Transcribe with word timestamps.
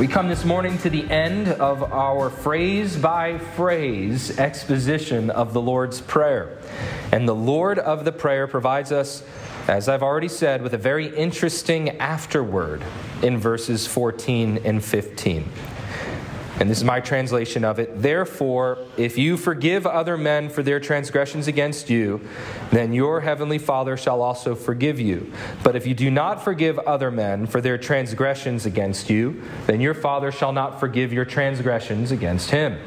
We 0.00 0.08
come 0.08 0.28
this 0.28 0.46
morning 0.46 0.78
to 0.78 0.88
the 0.88 1.04
end 1.10 1.48
of 1.48 1.92
our 1.92 2.30
phrase 2.30 2.96
by 2.96 3.36
phrase 3.36 4.38
exposition 4.38 5.28
of 5.28 5.52
the 5.52 5.60
Lord's 5.60 6.00
Prayer. 6.00 6.56
And 7.12 7.28
the 7.28 7.34
Lord 7.34 7.78
of 7.78 8.06
the 8.06 8.10
Prayer 8.10 8.46
provides 8.46 8.92
us, 8.92 9.22
as 9.68 9.90
I've 9.90 10.02
already 10.02 10.28
said, 10.28 10.62
with 10.62 10.72
a 10.72 10.78
very 10.78 11.14
interesting 11.14 11.98
afterword 11.98 12.82
in 13.22 13.36
verses 13.36 13.86
14 13.86 14.62
and 14.64 14.82
15. 14.82 15.46
And 16.60 16.68
this 16.68 16.78
is 16.78 16.84
my 16.84 17.00
translation 17.00 17.64
of 17.64 17.78
it. 17.78 18.02
Therefore, 18.02 18.78
if 18.98 19.16
you 19.16 19.38
forgive 19.38 19.86
other 19.86 20.18
men 20.18 20.50
for 20.50 20.62
their 20.62 20.78
transgressions 20.78 21.48
against 21.48 21.88
you, 21.88 22.20
then 22.70 22.92
your 22.92 23.22
heavenly 23.22 23.58
Father 23.58 23.96
shall 23.96 24.20
also 24.20 24.54
forgive 24.54 25.00
you. 25.00 25.32
But 25.64 25.74
if 25.74 25.86
you 25.86 25.94
do 25.94 26.10
not 26.10 26.44
forgive 26.44 26.78
other 26.80 27.10
men 27.10 27.46
for 27.46 27.62
their 27.62 27.78
transgressions 27.78 28.66
against 28.66 29.08
you, 29.08 29.42
then 29.66 29.80
your 29.80 29.94
Father 29.94 30.30
shall 30.30 30.52
not 30.52 30.78
forgive 30.78 31.14
your 31.14 31.24
transgressions 31.24 32.12
against 32.12 32.50
him 32.50 32.78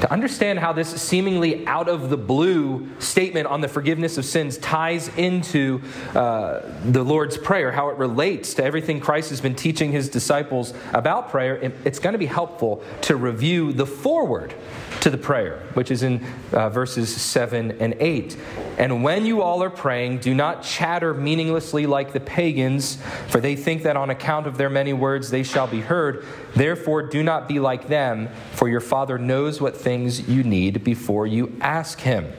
to 0.00 0.10
understand 0.10 0.58
how 0.58 0.72
this 0.72 0.88
seemingly 1.00 1.66
out 1.66 1.88
of 1.88 2.10
the 2.10 2.16
blue 2.16 2.88
statement 2.98 3.46
on 3.46 3.60
the 3.60 3.68
forgiveness 3.68 4.16
of 4.18 4.24
sins 4.24 4.56
ties 4.58 5.08
into 5.16 5.82
uh, 6.14 6.60
the 6.84 7.02
Lord's 7.02 7.36
Prayer, 7.36 7.70
how 7.70 7.90
it 7.90 7.98
relates 7.98 8.54
to 8.54 8.64
everything 8.64 9.00
Christ 9.00 9.30
has 9.30 9.40
been 9.40 9.54
teaching 9.54 9.92
his 9.92 10.08
disciples 10.08 10.72
about 10.92 11.30
prayer, 11.30 11.56
it's 11.84 11.98
going 11.98 12.14
to 12.14 12.18
be 12.18 12.26
helpful 12.26 12.82
to 13.02 13.16
review 13.16 13.72
the 13.72 13.86
foreword 13.86 14.54
to 15.00 15.10
the 15.10 15.18
prayer, 15.18 15.62
which 15.74 15.90
is 15.90 16.02
in 16.02 16.24
uh, 16.52 16.68
verses 16.68 17.14
7 17.14 17.72
and 17.80 17.94
8. 17.98 18.36
And 18.78 19.02
when 19.02 19.24
you 19.24 19.42
all 19.42 19.62
are 19.62 19.70
praying, 19.70 20.18
do 20.18 20.34
not 20.34 20.62
chatter 20.62 21.14
meaninglessly 21.14 21.86
like 21.86 22.12
the 22.12 22.20
pagans, 22.20 22.98
for 23.28 23.40
they 23.40 23.56
think 23.56 23.82
that 23.82 23.96
on 23.96 24.10
account 24.10 24.46
of 24.46 24.58
their 24.58 24.70
many 24.70 24.92
words 24.92 25.30
they 25.30 25.42
shall 25.42 25.66
be 25.66 25.80
heard. 25.80 26.24
Therefore, 26.54 27.02
do 27.02 27.22
not 27.22 27.48
be 27.48 27.60
like 27.60 27.88
them, 27.88 28.28
for 28.52 28.68
your 28.68 28.80
Father 28.80 29.18
knows 29.18 29.60
what 29.60 29.76
things 29.76 30.28
you 30.28 30.42
need 30.42 30.84
before 30.84 31.26
you 31.26 31.56
ask 31.60 32.00
Him. 32.00 32.32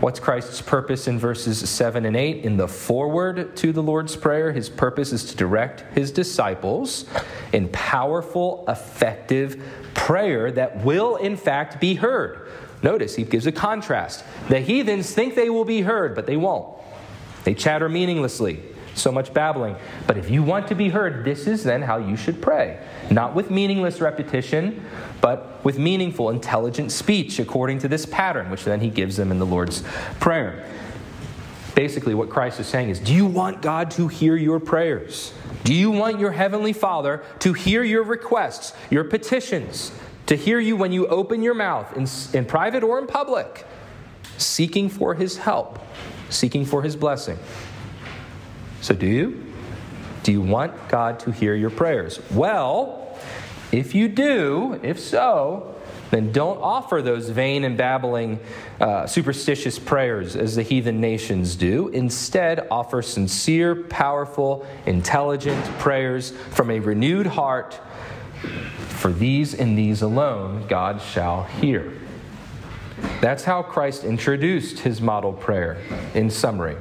What's 0.00 0.18
Christ's 0.18 0.62
purpose 0.62 1.06
in 1.08 1.18
verses 1.18 1.68
7 1.68 2.06
and 2.06 2.16
8? 2.16 2.44
In 2.44 2.56
the 2.56 2.66
foreword 2.66 3.54
to 3.58 3.70
the 3.70 3.82
Lord's 3.82 4.16
Prayer, 4.16 4.50
his 4.50 4.70
purpose 4.70 5.12
is 5.12 5.26
to 5.26 5.36
direct 5.36 5.82
his 5.94 6.10
disciples 6.10 7.04
in 7.52 7.68
powerful, 7.68 8.64
effective 8.66 9.62
prayer 9.94 10.50
that 10.52 10.82
will, 10.84 11.16
in 11.16 11.36
fact, 11.36 11.80
be 11.80 11.96
heard. 11.96 12.48
Notice 12.82 13.14
he 13.14 13.24
gives 13.24 13.46
a 13.46 13.52
contrast. 13.52 14.24
The 14.48 14.60
heathens 14.60 15.12
think 15.12 15.34
they 15.34 15.50
will 15.50 15.66
be 15.66 15.82
heard, 15.82 16.14
but 16.14 16.24
they 16.24 16.36
won't. 16.38 16.78
They 17.44 17.52
chatter 17.52 17.88
meaninglessly 17.88 18.62
so 19.00 19.10
much 19.10 19.32
babbling. 19.32 19.76
But 20.06 20.16
if 20.16 20.30
you 20.30 20.42
want 20.42 20.68
to 20.68 20.74
be 20.74 20.90
heard, 20.90 21.24
this 21.24 21.46
is 21.46 21.64
then 21.64 21.82
how 21.82 21.96
you 21.98 22.16
should 22.16 22.40
pray. 22.40 22.84
Not 23.10 23.34
with 23.34 23.50
meaningless 23.50 24.00
repetition, 24.00 24.84
but 25.20 25.64
with 25.64 25.78
meaningful, 25.78 26.30
intelligent 26.30 26.92
speech 26.92 27.38
according 27.38 27.78
to 27.80 27.88
this 27.88 28.06
pattern, 28.06 28.50
which 28.50 28.64
then 28.64 28.80
he 28.80 28.90
gives 28.90 29.16
them 29.16 29.30
in 29.30 29.38
the 29.38 29.46
Lord's 29.46 29.82
Prayer. 30.20 30.66
Basically, 31.74 32.14
what 32.14 32.28
Christ 32.30 32.60
is 32.60 32.66
saying 32.66 32.90
is 32.90 32.98
Do 32.98 33.14
you 33.14 33.26
want 33.26 33.62
God 33.62 33.90
to 33.92 34.08
hear 34.08 34.36
your 34.36 34.60
prayers? 34.60 35.32
Do 35.64 35.74
you 35.74 35.90
want 35.90 36.18
your 36.18 36.32
Heavenly 36.32 36.72
Father 36.72 37.24
to 37.40 37.52
hear 37.52 37.82
your 37.82 38.02
requests, 38.02 38.72
your 38.90 39.04
petitions, 39.04 39.92
to 40.26 40.36
hear 40.36 40.58
you 40.58 40.76
when 40.76 40.92
you 40.92 41.06
open 41.06 41.42
your 41.42 41.54
mouth 41.54 41.96
in, 41.96 42.06
in 42.38 42.44
private 42.46 42.82
or 42.82 42.98
in 42.98 43.06
public, 43.06 43.66
seeking 44.38 44.88
for 44.88 45.14
His 45.14 45.36
help, 45.36 45.78
seeking 46.28 46.64
for 46.64 46.82
His 46.82 46.96
blessing? 46.96 47.38
So, 48.80 48.94
do 48.94 49.06
you? 49.06 49.46
Do 50.22 50.32
you 50.32 50.40
want 50.40 50.88
God 50.88 51.20
to 51.20 51.32
hear 51.32 51.54
your 51.54 51.70
prayers? 51.70 52.20
Well, 52.30 53.18
if 53.72 53.94
you 53.94 54.08
do, 54.08 54.78
if 54.82 54.98
so, 54.98 55.74
then 56.10 56.32
don't 56.32 56.58
offer 56.58 57.02
those 57.02 57.28
vain 57.28 57.64
and 57.64 57.76
babbling, 57.76 58.40
uh, 58.80 59.06
superstitious 59.06 59.78
prayers 59.78 60.34
as 60.34 60.56
the 60.56 60.62
heathen 60.62 61.00
nations 61.00 61.54
do. 61.56 61.88
Instead, 61.88 62.66
offer 62.70 63.00
sincere, 63.00 63.74
powerful, 63.74 64.66
intelligent 64.86 65.64
prayers 65.78 66.32
from 66.50 66.70
a 66.70 66.80
renewed 66.80 67.26
heart. 67.26 67.80
For 68.88 69.12
these 69.12 69.54
and 69.54 69.78
these 69.78 70.02
alone 70.02 70.66
God 70.66 71.00
shall 71.00 71.44
hear. 71.44 71.92
That's 73.20 73.44
how 73.44 73.62
Christ 73.62 74.04
introduced 74.04 74.80
his 74.80 75.00
model 75.00 75.32
prayer 75.32 75.78
in 76.14 76.28
summary 76.28 76.76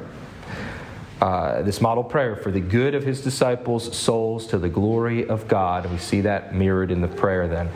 uh, 1.21 1.61
this 1.63 1.81
model 1.81 2.03
prayer 2.03 2.35
for 2.35 2.51
the 2.51 2.61
good 2.61 2.95
of 2.95 3.03
his 3.03 3.21
disciples' 3.21 3.95
souls 3.97 4.47
to 4.47 4.57
the 4.57 4.69
glory 4.69 5.27
of 5.27 5.47
God. 5.47 5.89
We 5.91 5.97
see 5.97 6.21
that 6.21 6.55
mirrored 6.55 6.91
in 6.91 7.01
the 7.01 7.07
prayer 7.07 7.47
then. 7.47 7.69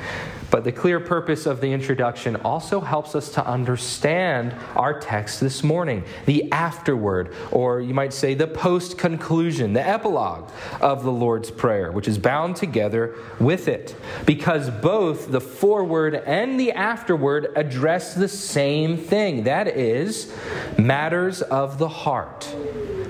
But 0.53 0.65
the 0.65 0.71
clear 0.71 0.99
purpose 0.99 1.47
of 1.47 1.61
the 1.61 1.73
introduction 1.73 2.35
also 2.35 2.79
helps 2.79 3.15
us 3.15 3.29
to 3.29 3.43
understand 3.45 4.53
our 4.75 4.99
text 4.99 5.39
this 5.39 5.63
morning, 5.63 6.03
the 6.27 6.51
afterword, 6.51 7.33
or 7.49 7.81
you 7.81 7.95
might 7.95 8.13
say 8.13 8.35
the 8.35 8.45
post 8.45 8.99
conclusion, 8.99 9.73
the 9.73 9.81
epilogue 9.81 10.51
of 10.79 11.03
the 11.03 11.11
Lord's 11.11 11.49
Prayer, 11.49 11.91
which 11.91 12.07
is 12.07 12.19
bound 12.19 12.55
together 12.55 13.15
with 13.39 13.67
it. 13.67 13.95
Because 14.27 14.69
both 14.69 15.31
the 15.31 15.41
foreword 15.41 16.13
and 16.13 16.59
the 16.59 16.71
afterword 16.71 17.51
address 17.55 18.13
the 18.13 18.27
same 18.27 18.95
thing 18.95 19.45
that 19.45 19.67
is, 19.67 20.31
matters 20.77 21.41
of 21.41 21.79
the 21.79 21.89
heart 21.89 22.55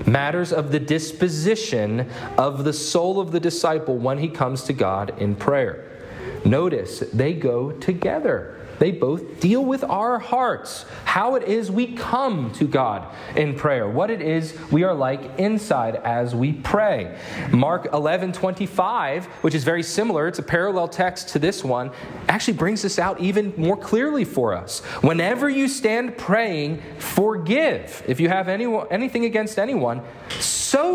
matters 0.06 0.52
of 0.52 0.70
the 0.70 0.80
disposition 0.80 2.08
of 2.36 2.64
the 2.64 2.72
soul 2.72 3.20
of 3.20 3.32
the 3.32 3.40
disciple 3.40 3.96
when 3.96 4.18
he 4.18 4.28
comes 4.28 4.64
to 4.64 4.72
God 4.72 5.18
in 5.18 5.34
prayer. 5.36 5.84
Notice 6.44 7.00
they 7.12 7.32
go 7.32 7.72
together. 7.72 8.58
They 8.78 8.92
both 8.92 9.40
deal 9.40 9.64
with 9.64 9.84
our 9.84 10.18
hearts, 10.18 10.84
how 11.04 11.34
it 11.34 11.44
is 11.44 11.70
we 11.70 11.94
come 11.94 12.52
to 12.52 12.66
God 12.66 13.14
in 13.36 13.54
prayer, 13.54 13.88
what 13.88 14.10
it 14.10 14.20
is 14.20 14.58
we 14.70 14.84
are 14.84 14.94
like 14.94 15.38
inside 15.38 15.96
as 15.96 16.34
we 16.34 16.52
pray. 16.52 17.18
Mark 17.52 17.88
11 17.92 18.32
25, 18.32 19.26
which 19.42 19.54
is 19.54 19.64
very 19.64 19.82
similar, 19.82 20.28
it's 20.28 20.38
a 20.38 20.42
parallel 20.42 20.88
text 20.88 21.28
to 21.30 21.38
this 21.38 21.62
one, 21.62 21.90
actually 22.28 22.54
brings 22.54 22.82
this 22.82 22.98
out 22.98 23.20
even 23.20 23.52
more 23.56 23.76
clearly 23.76 24.24
for 24.24 24.54
us. 24.54 24.80
Whenever 25.02 25.48
you 25.48 25.68
stand 25.68 26.16
praying, 26.16 26.82
forgive 26.98 28.02
if 28.06 28.20
you 28.20 28.28
have 28.28 28.48
anyone, 28.48 28.86
anything 28.90 29.24
against 29.24 29.58
anyone 29.58 30.02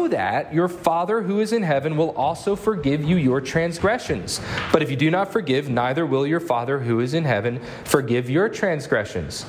that 0.09 0.53
your 0.53 0.67
Father 0.67 1.21
who 1.21 1.39
is 1.39 1.53
in 1.53 1.63
heaven 1.63 1.95
will 1.95 2.11
also 2.11 2.55
forgive 2.55 3.03
you 3.03 3.15
your 3.15 3.39
transgressions. 3.39 4.41
But 4.71 4.81
if 4.81 4.89
you 4.89 4.97
do 4.97 5.11
not 5.11 5.31
forgive, 5.31 5.69
neither 5.69 6.05
will 6.05 6.25
your 6.25 6.39
Father 6.39 6.79
who 6.79 6.99
is 6.99 7.13
in 7.13 7.23
heaven 7.23 7.61
forgive 7.85 8.29
your 8.29 8.49
transgressions. 8.49 9.45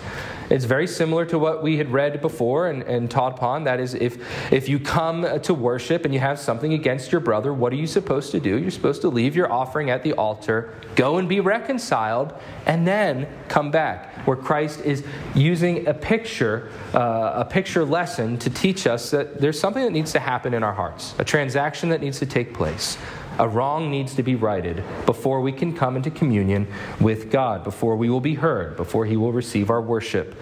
It's 0.50 0.64
very 0.64 0.88
similar 0.88 1.24
to 1.26 1.38
what 1.38 1.62
we 1.62 1.76
had 1.76 1.92
read 1.92 2.20
before 2.20 2.68
and, 2.68 2.82
and 2.82 3.08
taught 3.08 3.34
upon. 3.34 3.64
That 3.64 3.78
is, 3.78 3.94
if, 3.94 4.18
if 4.52 4.68
you 4.68 4.80
come 4.80 5.40
to 5.42 5.54
worship 5.54 6.04
and 6.04 6.12
you 6.12 6.18
have 6.18 6.40
something 6.40 6.72
against 6.72 7.12
your 7.12 7.20
brother, 7.20 7.54
what 7.54 7.72
are 7.72 7.76
you 7.76 7.86
supposed 7.86 8.32
to 8.32 8.40
do? 8.40 8.58
You're 8.58 8.72
supposed 8.72 9.00
to 9.02 9.08
leave 9.08 9.36
your 9.36 9.50
offering 9.50 9.90
at 9.90 10.02
the 10.02 10.12
altar, 10.14 10.74
go 10.96 11.18
and 11.18 11.28
be 11.28 11.38
reconciled, 11.38 12.34
and 12.66 12.84
then 12.84 13.28
come 13.46 13.70
back. 13.70 14.08
Where 14.26 14.36
Christ 14.36 14.80
is 14.80 15.04
using 15.36 15.86
a 15.86 15.94
picture, 15.94 16.70
uh, 16.94 17.32
a 17.36 17.44
picture 17.44 17.84
lesson 17.84 18.36
to 18.38 18.50
teach 18.50 18.88
us 18.88 19.12
that 19.12 19.40
there's 19.40 19.58
something 19.58 19.84
that 19.84 19.92
needs 19.92 20.10
to 20.12 20.18
happen 20.18 20.52
in 20.52 20.64
our 20.64 20.74
hearts, 20.74 21.14
a 21.18 21.24
transaction 21.24 21.90
that 21.90 22.00
needs 22.00 22.18
to 22.18 22.26
take 22.26 22.52
place. 22.52 22.98
A 23.40 23.48
wrong 23.48 23.90
needs 23.90 24.14
to 24.16 24.22
be 24.22 24.34
righted 24.34 24.84
before 25.06 25.40
we 25.40 25.50
can 25.50 25.74
come 25.74 25.96
into 25.96 26.10
communion 26.10 26.68
with 27.00 27.30
God, 27.30 27.64
before 27.64 27.96
we 27.96 28.10
will 28.10 28.20
be 28.20 28.34
heard, 28.34 28.76
before 28.76 29.06
He 29.06 29.16
will 29.16 29.32
receive 29.32 29.70
our 29.70 29.80
worship. 29.80 30.34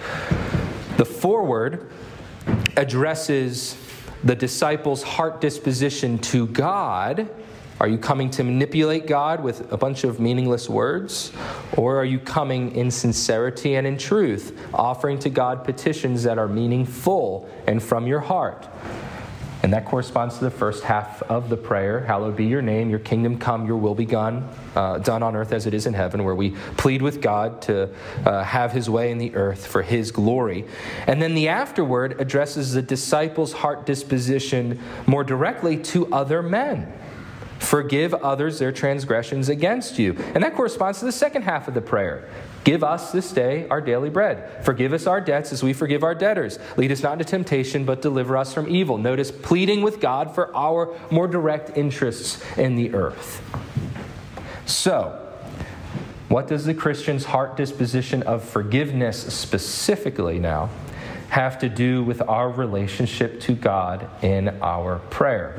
The 0.96 1.04
foreword 1.04 1.92
addresses 2.76 3.76
the 4.24 4.34
disciples' 4.34 5.04
heart 5.04 5.40
disposition 5.40 6.18
to 6.18 6.48
God. 6.48 7.30
Are 7.78 7.86
you 7.86 7.98
coming 7.98 8.30
to 8.30 8.42
manipulate 8.42 9.06
God 9.06 9.44
with 9.44 9.72
a 9.72 9.76
bunch 9.76 10.02
of 10.02 10.18
meaningless 10.18 10.68
words? 10.68 11.30
Or 11.76 11.98
are 11.98 12.04
you 12.04 12.18
coming 12.18 12.74
in 12.74 12.90
sincerity 12.90 13.76
and 13.76 13.86
in 13.86 13.96
truth, 13.96 14.58
offering 14.74 15.20
to 15.20 15.30
God 15.30 15.62
petitions 15.62 16.24
that 16.24 16.36
are 16.36 16.48
meaningful 16.48 17.48
and 17.68 17.80
from 17.80 18.08
your 18.08 18.18
heart? 18.18 18.66
And 19.62 19.72
that 19.72 19.84
corresponds 19.84 20.38
to 20.38 20.44
the 20.44 20.50
first 20.50 20.84
half 20.84 21.22
of 21.22 21.48
the 21.48 21.56
prayer 21.56 22.00
Hallowed 22.00 22.36
be 22.36 22.46
your 22.46 22.62
name, 22.62 22.90
your 22.90 23.00
kingdom 23.00 23.38
come, 23.38 23.66
your 23.66 23.76
will 23.76 23.94
be 23.94 24.06
done, 24.06 24.48
uh, 24.76 24.98
done 24.98 25.22
on 25.22 25.34
earth 25.34 25.52
as 25.52 25.66
it 25.66 25.74
is 25.74 25.86
in 25.86 25.94
heaven, 25.94 26.24
where 26.24 26.34
we 26.34 26.50
plead 26.76 27.02
with 27.02 27.20
God 27.20 27.60
to 27.62 27.90
uh, 28.24 28.44
have 28.44 28.72
his 28.72 28.88
way 28.88 29.10
in 29.10 29.18
the 29.18 29.34
earth 29.34 29.66
for 29.66 29.82
his 29.82 30.12
glory. 30.12 30.64
And 31.06 31.20
then 31.20 31.34
the 31.34 31.48
afterword 31.48 32.20
addresses 32.20 32.72
the 32.72 32.82
disciples' 32.82 33.52
heart 33.52 33.84
disposition 33.84 34.78
more 35.06 35.24
directly 35.24 35.76
to 35.78 36.12
other 36.12 36.42
men. 36.42 36.92
Forgive 37.58 38.14
others 38.14 38.60
their 38.60 38.70
transgressions 38.70 39.48
against 39.48 39.98
you. 39.98 40.16
And 40.34 40.44
that 40.44 40.54
corresponds 40.54 41.00
to 41.00 41.04
the 41.04 41.12
second 41.12 41.42
half 41.42 41.66
of 41.66 41.74
the 41.74 41.80
prayer. 41.80 42.28
Give 42.64 42.84
us 42.84 43.12
this 43.12 43.32
day 43.32 43.66
our 43.68 43.80
daily 43.80 44.10
bread. 44.10 44.64
Forgive 44.64 44.92
us 44.92 45.06
our 45.06 45.20
debts 45.20 45.52
as 45.52 45.62
we 45.62 45.72
forgive 45.72 46.02
our 46.02 46.14
debtors. 46.14 46.58
Lead 46.76 46.92
us 46.92 47.02
not 47.02 47.14
into 47.14 47.24
temptation, 47.24 47.84
but 47.84 48.02
deliver 48.02 48.36
us 48.36 48.52
from 48.52 48.68
evil. 48.68 48.98
Notice 48.98 49.30
pleading 49.30 49.82
with 49.82 50.00
God 50.00 50.34
for 50.34 50.54
our 50.54 50.94
more 51.10 51.28
direct 51.28 51.76
interests 51.76 52.42
in 52.58 52.76
the 52.76 52.94
earth. 52.94 53.42
So, 54.66 55.24
what 56.28 56.46
does 56.46 56.66
the 56.66 56.74
Christian's 56.74 57.24
heart 57.24 57.56
disposition 57.56 58.22
of 58.24 58.44
forgiveness 58.44 59.32
specifically 59.32 60.38
now 60.38 60.68
have 61.30 61.58
to 61.60 61.70
do 61.70 62.04
with 62.04 62.20
our 62.22 62.50
relationship 62.50 63.40
to 63.40 63.54
God 63.54 64.06
in 64.22 64.48
our 64.60 64.98
prayer? 65.08 65.58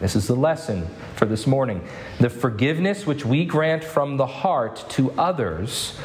This 0.00 0.16
is 0.16 0.26
the 0.26 0.34
lesson 0.34 0.86
for 1.14 1.26
this 1.26 1.46
morning. 1.46 1.86
The 2.18 2.30
forgiveness 2.30 3.06
which 3.06 3.24
we 3.24 3.44
grant 3.44 3.84
from 3.84 4.16
the 4.16 4.26
heart 4.26 4.84
to 4.90 5.12
others 5.12 5.98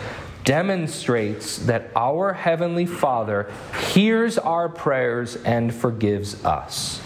demonstrates 0.43 1.57
that 1.59 1.89
our 1.95 2.33
Heavenly 2.33 2.85
Father 2.85 3.51
hears 3.89 4.37
our 4.37 4.69
prayers 4.69 5.35
and 5.37 5.73
forgives 5.73 6.43
us. 6.43 7.01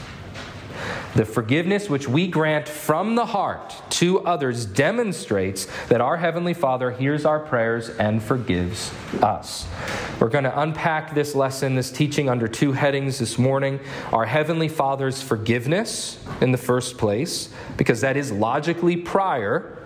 The 1.16 1.25
forgiveness 1.25 1.89
which 1.89 2.07
we 2.07 2.28
grant 2.28 2.69
from 2.69 3.16
the 3.16 3.25
heart 3.25 3.74
to 3.92 4.19
others 4.19 4.66
demonstrates 4.66 5.66
that 5.88 6.01
our 6.01 6.18
Heavenly 6.18 6.54
Father 6.54 6.92
hears 6.92 7.25
our 7.25 7.39
prayers 7.39 7.89
and 7.89 8.22
forgives 8.22 8.94
us. 9.24 9.68
We're 10.19 10.30
going 10.30 10.44
to 10.44 10.60
unpack 10.60 11.16
this 11.16 11.34
lesson, 11.34 11.75
this 11.75 11.92
teaching, 11.92 12.30
under 12.30 12.48
two 12.48 12.74
headings 12.74 13.18
this 13.18 13.39
morning 13.39 13.80
our 14.13 14.25
Heavenly 14.25 14.68
Father's 14.68 15.22
forgiveness 15.22 16.19
in 16.42 16.51
the 16.51 16.57
first 16.57 16.98
place, 17.00 17.50
because 17.78 18.01
that 18.01 18.16
is 18.16 18.31
logically 18.31 18.98
prior 18.98 19.78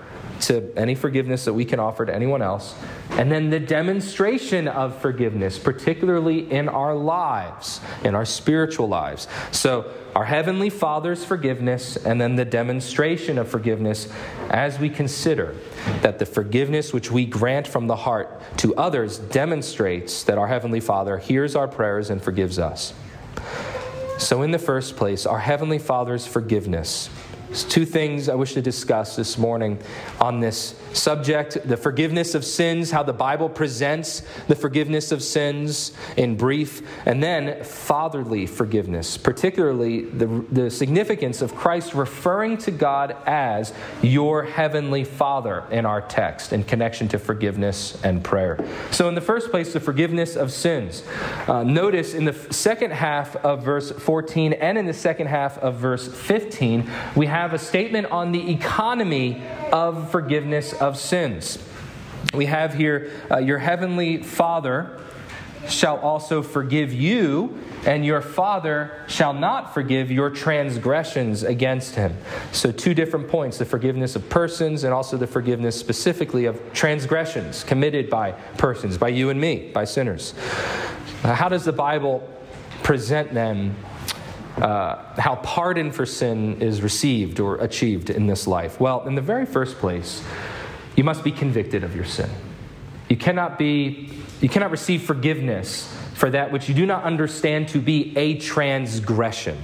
to 0.42 0.74
any 0.76 0.96
forgiveness 0.96 1.46
that 1.46 1.54
we 1.54 1.64
can 1.64 1.80
offer 1.80 2.06
to 2.06 2.14
anyone 2.14 2.42
else. 2.42 2.76
And 3.12 3.32
then 3.32 3.50
the 3.50 3.60
demonstration 3.60 4.68
of 4.68 5.00
forgiveness, 5.02 5.60
particularly 5.60 6.50
in 6.50 6.70
our 6.70 6.96
lives, 6.96 7.82
in 8.04 8.16
our 8.16 8.26
spiritual 8.26 8.88
lives. 8.88 9.28
So, 9.52 9.92
our 10.16 10.26
Heavenly 10.26 10.70
Father's 10.70 11.24
forgiveness, 11.24 11.98
and 11.98 12.20
then 12.20 12.36
the 12.36 12.46
demonstration 12.46 13.38
of 13.38 13.48
forgiveness 13.48 14.10
as 14.50 14.78
we 14.78 14.90
consider 14.90 15.56
that 16.02 16.20
the 16.20 16.26
forgiveness 16.26 16.94
which 16.94 17.12
we 17.12 17.26
grant 17.26 17.68
from 17.68 17.88
the 17.88 17.96
heart 17.96 18.42
to 18.58 18.76
others 18.76 19.20
demonstrates 19.20 20.24
that 20.24 20.38
our 20.38 20.48
Heavenly 20.48 20.82
Father 20.82 21.18
hears 21.18 21.56
our 21.56 21.68
prayers 21.68 22.10
and 22.10 22.22
forgives 22.22 22.60
us. 22.60 22.94
So, 24.18 24.42
in 24.42 24.52
the 24.52 24.60
first 24.60 24.96
place, 24.96 25.26
our 25.26 25.40
Heavenly 25.40 25.80
Father's 25.80 26.28
forgiveness 26.28 27.10
there's 27.52 27.66
two 27.66 27.86
things 27.86 28.30
I 28.30 28.36
wish 28.36 28.54
to 28.54 28.62
discuss 28.62 29.18
this 29.18 29.38
morning 29.38 29.78
on 30.22 30.40
this 30.40 30.74
subject 30.94 31.58
the 31.68 31.76
forgiveness 31.76 32.34
of 32.34 32.46
sins, 32.46 32.92
how 32.92 33.04
the 33.04 33.12
Bible 33.12 33.50
presents 33.50 34.24
the 34.48 34.56
forgiveness 34.56 35.12
of 35.12 35.22
sins 35.22 35.92
in 36.16 36.38
brief, 36.38 36.82
and 37.06 37.22
then 37.22 37.62
fatherly 37.66 38.46
forgiveness, 38.46 39.18
particularly 39.18 40.06
the, 40.06 40.46
the 40.50 40.72
significance 40.72 41.42
of 41.42 41.54
Christ 41.54 41.94
referring 41.94 42.58
to 42.60 42.72
God 42.72 43.18
as 43.26 43.74
your 44.02 44.44
heavenly 44.44 45.04
Father 45.04 45.66
in 45.72 45.86
our 45.86 46.02
text 46.02 46.54
in 46.54 46.64
connection 46.64 47.10
to 47.10 47.20
forgiveness 47.20 48.02
and 48.02 48.24
prayer. 48.24 48.66
So, 48.92 49.10
in 49.10 49.16
the 49.16 49.20
first 49.20 49.52
place, 49.52 49.74
the 49.74 49.82
forgiveness 49.82 50.38
of 50.38 50.54
sins. 50.54 51.04
Uh, 51.50 51.64
notice 51.64 52.14
in 52.14 52.24
the 52.24 52.34
second 52.54 52.92
half 52.92 53.36
of 53.36 53.62
verse 53.62 53.92
14 53.92 54.54
and 54.54 54.78
in 54.78 54.86
the 54.86 54.94
second 54.94 55.28
half 55.28 55.58
of 55.58 55.76
verse 55.76 56.08
15, 56.08 56.90
we 57.14 57.26
have 57.26 57.41
have 57.42 57.54
a 57.54 57.60
statement 57.60 58.06
on 58.12 58.32
the 58.32 58.52
economy 58.52 59.42
of 59.72 60.12
forgiveness 60.12 60.74
of 60.74 60.96
sins. 60.96 61.58
We 62.36 62.46
have 62.46 62.76
here, 62.76 63.12
uh, 63.32 63.40
Your 63.40 63.58
heavenly 63.58 64.22
Father 64.22 65.00
shall 65.68 65.98
also 65.98 66.44
forgive 66.44 66.94
you, 66.94 67.60
and 67.86 68.06
your 68.06 68.22
Father 68.22 69.04
shall 69.08 69.34
not 69.34 69.74
forgive 69.74 70.12
your 70.12 70.30
transgressions 70.30 71.42
against 71.42 71.96
him. 71.96 72.16
So, 72.52 72.72
two 72.72 72.94
different 72.94 73.28
points 73.28 73.58
the 73.58 73.66
forgiveness 73.66 74.16
of 74.16 74.30
persons, 74.30 74.84
and 74.84 74.94
also 74.94 75.18
the 75.18 75.26
forgiveness 75.26 75.76
specifically 75.80 76.46
of 76.46 76.60
transgressions 76.74 77.64
committed 77.64 78.08
by 78.08 78.34
persons, 78.60 79.00
by 79.00 79.10
you 79.10 79.32
and 79.32 79.42
me, 79.42 79.72
by 79.74 79.86
sinners. 79.86 80.36
How 81.24 81.50
does 81.50 81.66
the 81.66 81.74
Bible 81.74 82.28
present 82.84 83.34
them 83.34 83.76
uh, 84.62 85.20
how 85.20 85.36
pardon 85.38 85.92
for 85.92 86.06
sin 86.06 86.62
is 86.62 86.82
received 86.82 87.40
or 87.40 87.56
achieved 87.58 88.10
in 88.10 88.28
this 88.28 88.48
life? 88.48 88.80
Well, 88.80 89.08
in 89.08 89.16
the 89.16 89.22
very 89.22 89.46
first 89.46 89.78
place, 89.78 90.24
you 90.96 91.04
must 91.04 91.24
be 91.24 91.32
convicted 91.32 91.84
of 91.84 91.96
your 91.96 92.06
sin. 92.06 92.30
You 93.10 93.18
cannot 93.18 93.58
be, 93.58 94.10
you 94.40 94.50
cannot 94.50 94.72
receive 94.72 95.02
forgiveness 95.04 95.94
for 96.22 96.30
that 96.30 96.52
which 96.52 96.70
you 96.70 96.76
do 96.76 96.86
not 96.86 97.04
understand 97.04 97.68
to 97.68 97.80
be 97.80 98.16
a 98.16 98.38
transgression, 98.38 99.58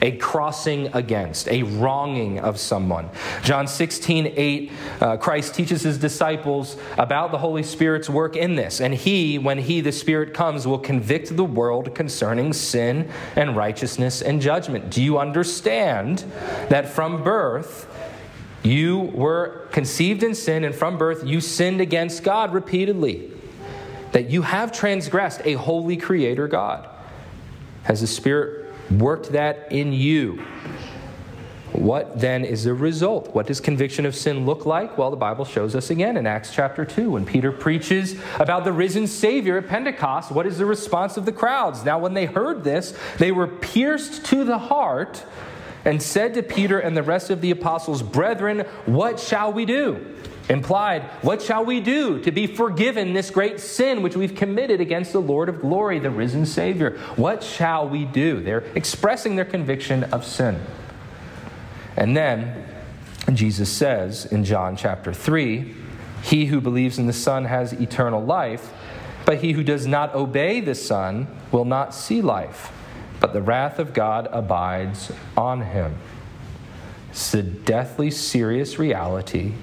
a 0.00 0.12
crossing 0.18 0.86
against, 0.94 1.48
a 1.48 1.64
wronging 1.64 2.38
of 2.38 2.56
someone. 2.56 3.10
John 3.42 3.66
16, 3.66 4.32
8, 4.36 4.72
uh, 5.00 5.16
Christ 5.16 5.56
teaches 5.56 5.82
his 5.82 5.98
disciples 5.98 6.76
about 6.98 7.32
the 7.32 7.38
Holy 7.38 7.64
Spirit's 7.64 8.08
work 8.08 8.36
in 8.36 8.54
this. 8.54 8.80
And 8.80 8.94
he, 8.94 9.38
when 9.40 9.58
he, 9.58 9.80
the 9.80 9.90
Spirit, 9.90 10.34
comes, 10.34 10.68
will 10.68 10.78
convict 10.78 11.36
the 11.36 11.42
world 11.42 11.96
concerning 11.96 12.52
sin 12.52 13.10
and 13.34 13.56
righteousness 13.56 14.22
and 14.22 14.40
judgment. 14.40 14.90
Do 14.90 15.02
you 15.02 15.18
understand 15.18 16.18
that 16.68 16.88
from 16.88 17.24
birth, 17.24 17.92
you 18.62 19.00
were 19.00 19.66
conceived 19.72 20.22
in 20.22 20.36
sin, 20.36 20.62
and 20.62 20.76
from 20.76 20.96
birth 20.96 21.24
you 21.26 21.40
sinned 21.40 21.80
against 21.80 22.22
God 22.22 22.54
repeatedly 22.54 23.33
that 24.14 24.30
you 24.30 24.42
have 24.42 24.70
transgressed 24.70 25.42
a 25.44 25.54
holy 25.54 25.96
creator 25.96 26.46
God. 26.46 26.88
Has 27.82 28.00
the 28.00 28.06
Spirit 28.06 28.72
worked 28.88 29.32
that 29.32 29.72
in 29.72 29.92
you? 29.92 30.40
What 31.72 32.20
then 32.20 32.44
is 32.44 32.62
the 32.62 32.74
result? 32.74 33.34
What 33.34 33.48
does 33.48 33.58
conviction 33.58 34.06
of 34.06 34.14
sin 34.14 34.46
look 34.46 34.66
like? 34.66 34.96
Well, 34.96 35.10
the 35.10 35.16
Bible 35.16 35.44
shows 35.44 35.74
us 35.74 35.90
again 35.90 36.16
in 36.16 36.28
Acts 36.28 36.54
chapter 36.54 36.84
2 36.84 37.10
when 37.10 37.26
Peter 37.26 37.50
preaches 37.50 38.14
about 38.38 38.62
the 38.62 38.72
risen 38.72 39.08
Savior 39.08 39.58
at 39.58 39.66
Pentecost. 39.66 40.30
What 40.30 40.46
is 40.46 40.58
the 40.58 40.66
response 40.66 41.16
of 41.16 41.24
the 41.24 41.32
crowds? 41.32 41.84
Now, 41.84 41.98
when 41.98 42.14
they 42.14 42.26
heard 42.26 42.62
this, 42.62 42.96
they 43.18 43.32
were 43.32 43.48
pierced 43.48 44.24
to 44.26 44.44
the 44.44 44.58
heart 44.58 45.24
and 45.84 46.02
said 46.02 46.34
to 46.34 46.42
Peter 46.42 46.78
and 46.78 46.96
the 46.96 47.02
rest 47.02 47.30
of 47.30 47.40
the 47.40 47.50
apostles, 47.50 48.02
Brethren, 48.02 48.60
what 48.86 49.20
shall 49.20 49.52
we 49.52 49.64
do? 49.64 50.14
Implied, 50.48 51.04
what 51.22 51.40
shall 51.40 51.64
we 51.64 51.80
do 51.80 52.20
to 52.20 52.30
be 52.30 52.46
forgiven 52.46 53.14
this 53.14 53.30
great 53.30 53.60
sin 53.60 54.02
which 54.02 54.14
we've 54.14 54.34
committed 54.34 54.78
against 54.80 55.12
the 55.12 55.20
Lord 55.20 55.48
of 55.48 55.60
glory, 55.60 55.98
the 55.98 56.10
risen 56.10 56.44
Savior? 56.44 56.98
What 57.16 57.42
shall 57.42 57.88
we 57.88 58.04
do? 58.04 58.42
They're 58.42 58.64
expressing 58.74 59.36
their 59.36 59.46
conviction 59.46 60.04
of 60.04 60.26
sin. 60.26 60.60
And 61.96 62.14
then 62.14 62.66
Jesus 63.32 63.70
says 63.70 64.26
in 64.26 64.44
John 64.44 64.76
chapter 64.76 65.14
3 65.14 65.74
He 66.22 66.46
who 66.46 66.60
believes 66.60 66.98
in 66.98 67.06
the 67.06 67.14
Son 67.14 67.46
has 67.46 67.72
eternal 67.72 68.22
life, 68.22 68.70
but 69.24 69.38
he 69.38 69.52
who 69.52 69.64
does 69.64 69.86
not 69.86 70.14
obey 70.14 70.60
the 70.60 70.74
Son 70.74 71.26
will 71.52 71.64
not 71.64 71.94
see 71.94 72.20
life, 72.20 72.70
but 73.24 73.32
the 73.32 73.40
wrath 73.40 73.78
of 73.78 73.94
God 73.94 74.28
abides 74.32 75.10
on 75.34 75.62
him. 75.62 75.96
It's 77.08 77.32
a 77.32 77.42
deathly 77.42 78.10
serious 78.10 78.78
reality 78.78 79.54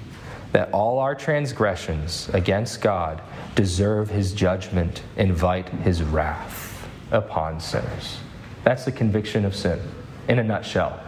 that 0.50 0.72
all 0.72 0.98
our 0.98 1.14
transgressions 1.14 2.28
against 2.30 2.80
God 2.80 3.22
deserve 3.54 4.10
his 4.10 4.32
judgment, 4.32 5.04
invite 5.16 5.68
his 5.68 6.02
wrath 6.02 6.88
upon 7.12 7.60
sinners. 7.60 8.18
That's 8.64 8.84
the 8.84 8.90
conviction 8.90 9.44
of 9.44 9.54
sin 9.54 9.80
in 10.26 10.40
a 10.40 10.42
nutshell. 10.42 10.98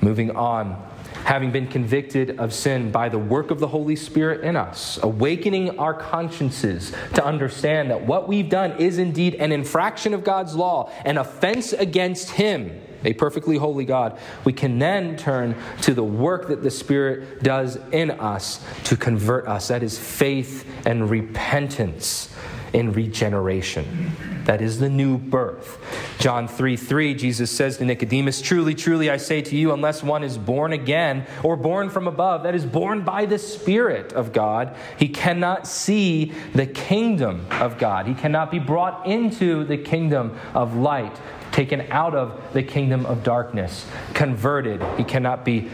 Moving 0.00 0.32
on, 0.32 0.89
having 1.24 1.50
been 1.50 1.66
convicted 1.66 2.38
of 2.38 2.52
sin 2.52 2.90
by 2.90 3.08
the 3.08 3.18
work 3.18 3.50
of 3.50 3.60
the 3.60 3.68
Holy 3.68 3.96
Spirit 3.96 4.42
in 4.42 4.56
us, 4.56 4.98
awakening 5.02 5.78
our 5.78 5.94
consciences 5.94 6.92
to 7.14 7.24
understand 7.24 7.90
that 7.90 8.06
what 8.06 8.28
we've 8.28 8.48
done 8.48 8.72
is 8.78 8.98
indeed 8.98 9.34
an 9.34 9.52
infraction 9.52 10.14
of 10.14 10.24
God's 10.24 10.54
law, 10.54 10.90
an 11.04 11.18
offense 11.18 11.72
against 11.72 12.30
Him 12.30 12.80
a 13.04 13.14
perfectly 13.14 13.56
holy 13.56 13.84
God, 13.84 14.18
we 14.44 14.52
can 14.52 14.78
then 14.78 15.16
turn 15.16 15.56
to 15.82 15.94
the 15.94 16.04
work 16.04 16.48
that 16.48 16.62
the 16.62 16.70
Spirit 16.70 17.42
does 17.42 17.78
in 17.92 18.10
us 18.10 18.62
to 18.84 18.96
convert 18.96 19.46
us. 19.48 19.68
That 19.68 19.82
is 19.82 19.98
faith 19.98 20.66
and 20.84 21.08
repentance 21.08 22.34
in 22.72 22.92
regeneration. 22.92 24.12
That 24.44 24.60
is 24.60 24.78
the 24.78 24.88
new 24.88 25.18
birth. 25.18 25.78
John 26.18 26.48
3 26.48 26.76
3, 26.76 27.14
Jesus 27.14 27.50
says 27.50 27.78
to 27.78 27.84
Nicodemus, 27.84 28.40
Truly, 28.40 28.74
truly, 28.74 29.10
I 29.10 29.16
say 29.16 29.42
to 29.42 29.56
you, 29.56 29.72
unless 29.72 30.02
one 30.02 30.24
is 30.24 30.38
born 30.38 30.72
again 30.72 31.26
or 31.42 31.56
born 31.56 31.90
from 31.90 32.06
above, 32.06 32.42
that 32.44 32.54
is, 32.54 32.64
born 32.64 33.02
by 33.02 33.26
the 33.26 33.38
Spirit 33.38 34.12
of 34.12 34.32
God, 34.32 34.76
he 34.98 35.08
cannot 35.08 35.66
see 35.66 36.32
the 36.54 36.66
kingdom 36.66 37.46
of 37.50 37.78
God. 37.78 38.06
He 38.06 38.14
cannot 38.14 38.50
be 38.50 38.58
brought 38.58 39.06
into 39.06 39.64
the 39.64 39.76
kingdom 39.76 40.36
of 40.54 40.76
light, 40.76 41.16
taken 41.52 41.82
out 41.90 42.14
of 42.14 42.52
the 42.52 42.62
kingdom 42.62 43.06
of 43.06 43.22
darkness, 43.22 43.86
converted. 44.14 44.82
He 44.96 45.04
cannot 45.04 45.44
be 45.44 45.68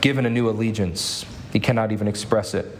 given 0.00 0.26
a 0.26 0.30
new 0.30 0.48
allegiance, 0.48 1.24
he 1.52 1.60
cannot 1.60 1.92
even 1.92 2.08
express 2.08 2.54
it. 2.54 2.78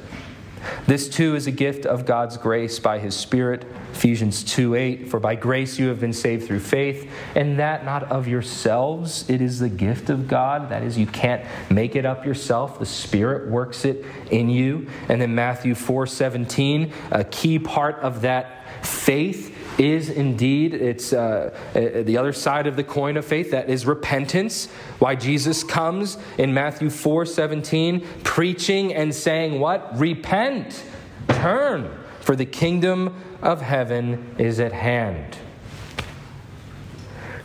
This 0.87 1.09
too 1.09 1.35
is 1.35 1.47
a 1.47 1.51
gift 1.51 1.87
of 1.87 2.07
God's 2.07 2.37
grace 2.37 2.79
by 2.79 2.99
his 2.99 3.15
Spirit. 3.15 3.65
Ephesians 3.93 4.43
2 4.45 4.75
8, 4.75 5.09
for 5.09 5.21
by 5.21 5.35
grace 5.35 5.79
you 5.79 5.89
have 5.89 6.01
been 6.01 6.13
saved 6.13 6.47
through 6.47 6.61
faith, 6.61 7.11
and 7.35 7.59
that 7.59 7.85
not 7.85 8.05
of 8.05 8.27
yourselves. 8.27 9.29
It 9.29 9.41
is 9.41 9.59
the 9.59 9.69
gift 9.69 10.11
of 10.11 10.29
God. 10.29 10.71
That 10.71 10.83
is, 10.83 10.99
you 10.99 11.07
can't 11.07 11.45
make 11.71 11.97
it 11.97 12.05
up 12.05 12.25
yourself. 12.25 12.79
The 12.79 12.87
Spirit 12.87 13.49
works 13.51 13.85
it 13.85 14.05
in 14.31 14.49
you. 14.49 14.89
And 15.09 15.21
then 15.21 15.35
Matthew 15.35 15.75
4 15.75 16.07
17, 16.07 16.93
a 17.11 17.25
key 17.25 17.59
part 17.59 17.97
of 17.97 18.23
that 18.23 18.85
faith 18.85 19.52
is 19.79 20.11
indeed 20.11 20.75
it's 20.75 21.13
uh, 21.13 21.55
uh, 21.75 22.03
the 22.03 22.17
other 22.17 22.33
side 22.33 22.67
of 22.67 22.77
the 22.77 22.85
coin 22.85 23.17
of 23.17 23.25
faith 23.25 23.51
that 23.51 23.71
is 23.71 23.87
repentance. 23.87 24.67
Why 24.99 25.15
jesus 25.15 25.65
comes 25.65 26.19
in 26.39 26.55
matthew 26.55 26.91
4 26.91 27.27
17 27.27 28.07
preaching 28.23 28.95
and 28.95 29.15
saying 29.15 29.59
what? 29.61 29.99
Repent. 29.99 30.85
Turn 31.29 31.91
for 32.21 32.37
the 32.37 32.47
kingdom 32.47 33.21
of 33.41 33.61
heaven 33.61 34.35
is 34.39 34.61
at 34.61 34.73
hand. 34.73 35.39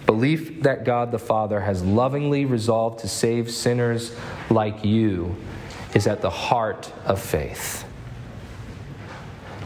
Belief 0.05 0.63
that 0.63 0.85
god 0.85 1.11
the 1.11 1.19
father 1.19 1.61
has 1.61 1.83
lovingly 1.83 2.45
resolved 2.45 2.99
to 2.99 3.07
save 3.07 3.51
sinners 3.51 4.15
like 4.49 4.83
you 4.83 5.35
is 5.93 6.07
at 6.07 6.21
the 6.21 6.29
heart 6.29 6.91
of 7.05 7.21
faith 7.21 7.86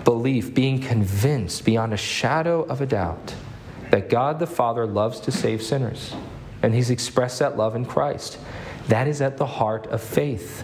belief, 0.03 0.53
being 0.53 0.79
convinced 0.79 1.65
beyond 1.65 1.93
a 1.93 1.98
shadow 1.98 2.63
of 2.63 2.81
a 2.81 2.86
doubt 2.86 3.36
that 3.91 4.10
God 4.10 4.39
the 4.39 4.48
Father 4.48 4.86
loves 4.86 5.20
to 5.22 5.31
save 5.31 5.62
sinners, 5.62 6.13
and 6.63 6.74
He's 6.74 6.89
expressed 6.89 7.39
that 7.39 7.58
love 7.58 7.75
in 7.75 7.86
Christ. 7.86 8.38
That 8.88 9.08
is 9.08 9.22
at 9.22 9.38
the 9.38 9.46
heart 9.46 9.88
of 9.88 10.01
faith. 10.01 10.63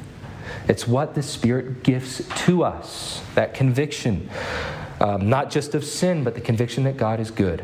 It's 0.67 0.87
what 0.87 1.13
the 1.13 1.23
Spirit 1.23 1.83
gives 1.83 2.27
to 2.45 2.63
us 2.63 3.21
that 3.35 3.53
conviction, 3.53 4.29
um, 4.99 5.29
not 5.29 5.49
just 5.49 5.75
of 5.75 5.83
sin, 5.83 6.23
but 6.23 6.35
the 6.35 6.41
conviction 6.41 6.83
that 6.85 6.97
God 6.97 7.19
is 7.19 7.31
good. 7.31 7.63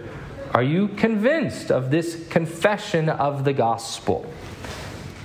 Are 0.53 0.63
you 0.63 0.89
convinced 0.89 1.71
of 1.71 1.91
this 1.91 2.27
confession 2.27 3.07
of 3.07 3.45
the 3.45 3.53
gospel? 3.53 4.25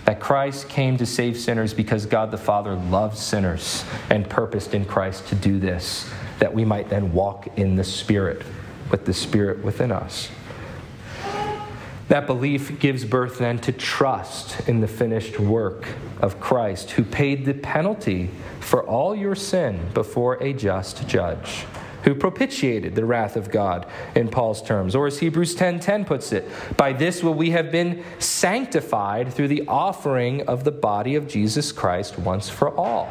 That 0.04 0.20
Christ 0.20 0.68
came 0.68 0.96
to 0.98 1.06
save 1.06 1.36
sinners 1.36 1.74
because 1.74 2.06
God 2.06 2.30
the 2.30 2.38
Father 2.38 2.74
loves 2.74 3.18
sinners 3.18 3.84
and 4.08 4.30
purposed 4.30 4.72
in 4.72 4.84
Christ 4.84 5.26
to 5.28 5.34
do 5.34 5.58
this, 5.58 6.08
that 6.38 6.54
we 6.54 6.64
might 6.64 6.88
then 6.88 7.12
walk 7.12 7.48
in 7.58 7.74
the 7.74 7.82
Spirit, 7.82 8.42
with 8.92 9.04
the 9.04 9.12
Spirit 9.12 9.64
within 9.64 9.90
us. 9.90 10.28
That 12.06 12.28
belief 12.28 12.78
gives 12.78 13.04
birth 13.04 13.38
then 13.38 13.58
to 13.60 13.72
trust 13.72 14.68
in 14.68 14.80
the 14.80 14.86
finished 14.86 15.40
work 15.40 15.88
of 16.20 16.38
Christ, 16.38 16.92
who 16.92 17.02
paid 17.02 17.44
the 17.44 17.54
penalty 17.54 18.30
for 18.60 18.84
all 18.84 19.12
your 19.12 19.34
sin 19.34 19.88
before 19.92 20.40
a 20.40 20.52
just 20.52 21.08
judge 21.08 21.64
who 22.06 22.14
propitiated 22.14 22.94
the 22.94 23.04
wrath 23.04 23.36
of 23.36 23.50
God 23.50 23.84
in 24.14 24.28
Paul's 24.28 24.62
terms. 24.62 24.94
Or 24.94 25.08
as 25.08 25.18
Hebrews 25.18 25.56
10:10 25.56 25.66
10, 25.66 25.80
10 25.80 26.04
puts 26.04 26.32
it, 26.32 26.48
by 26.76 26.92
this 26.92 27.20
will 27.20 27.34
we 27.34 27.50
have 27.50 27.72
been 27.72 28.04
sanctified 28.20 29.32
through 29.34 29.48
the 29.48 29.64
offering 29.66 30.46
of 30.46 30.62
the 30.62 30.70
body 30.70 31.16
of 31.16 31.26
Jesus 31.26 31.72
Christ 31.72 32.16
once 32.16 32.48
for 32.48 32.70
all. 32.70 33.10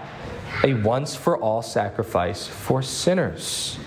A 0.64 0.74
once 0.76 1.14
for 1.14 1.38
all 1.38 1.62
sacrifice 1.62 2.48
for 2.48 2.82
sinners. 2.82 3.78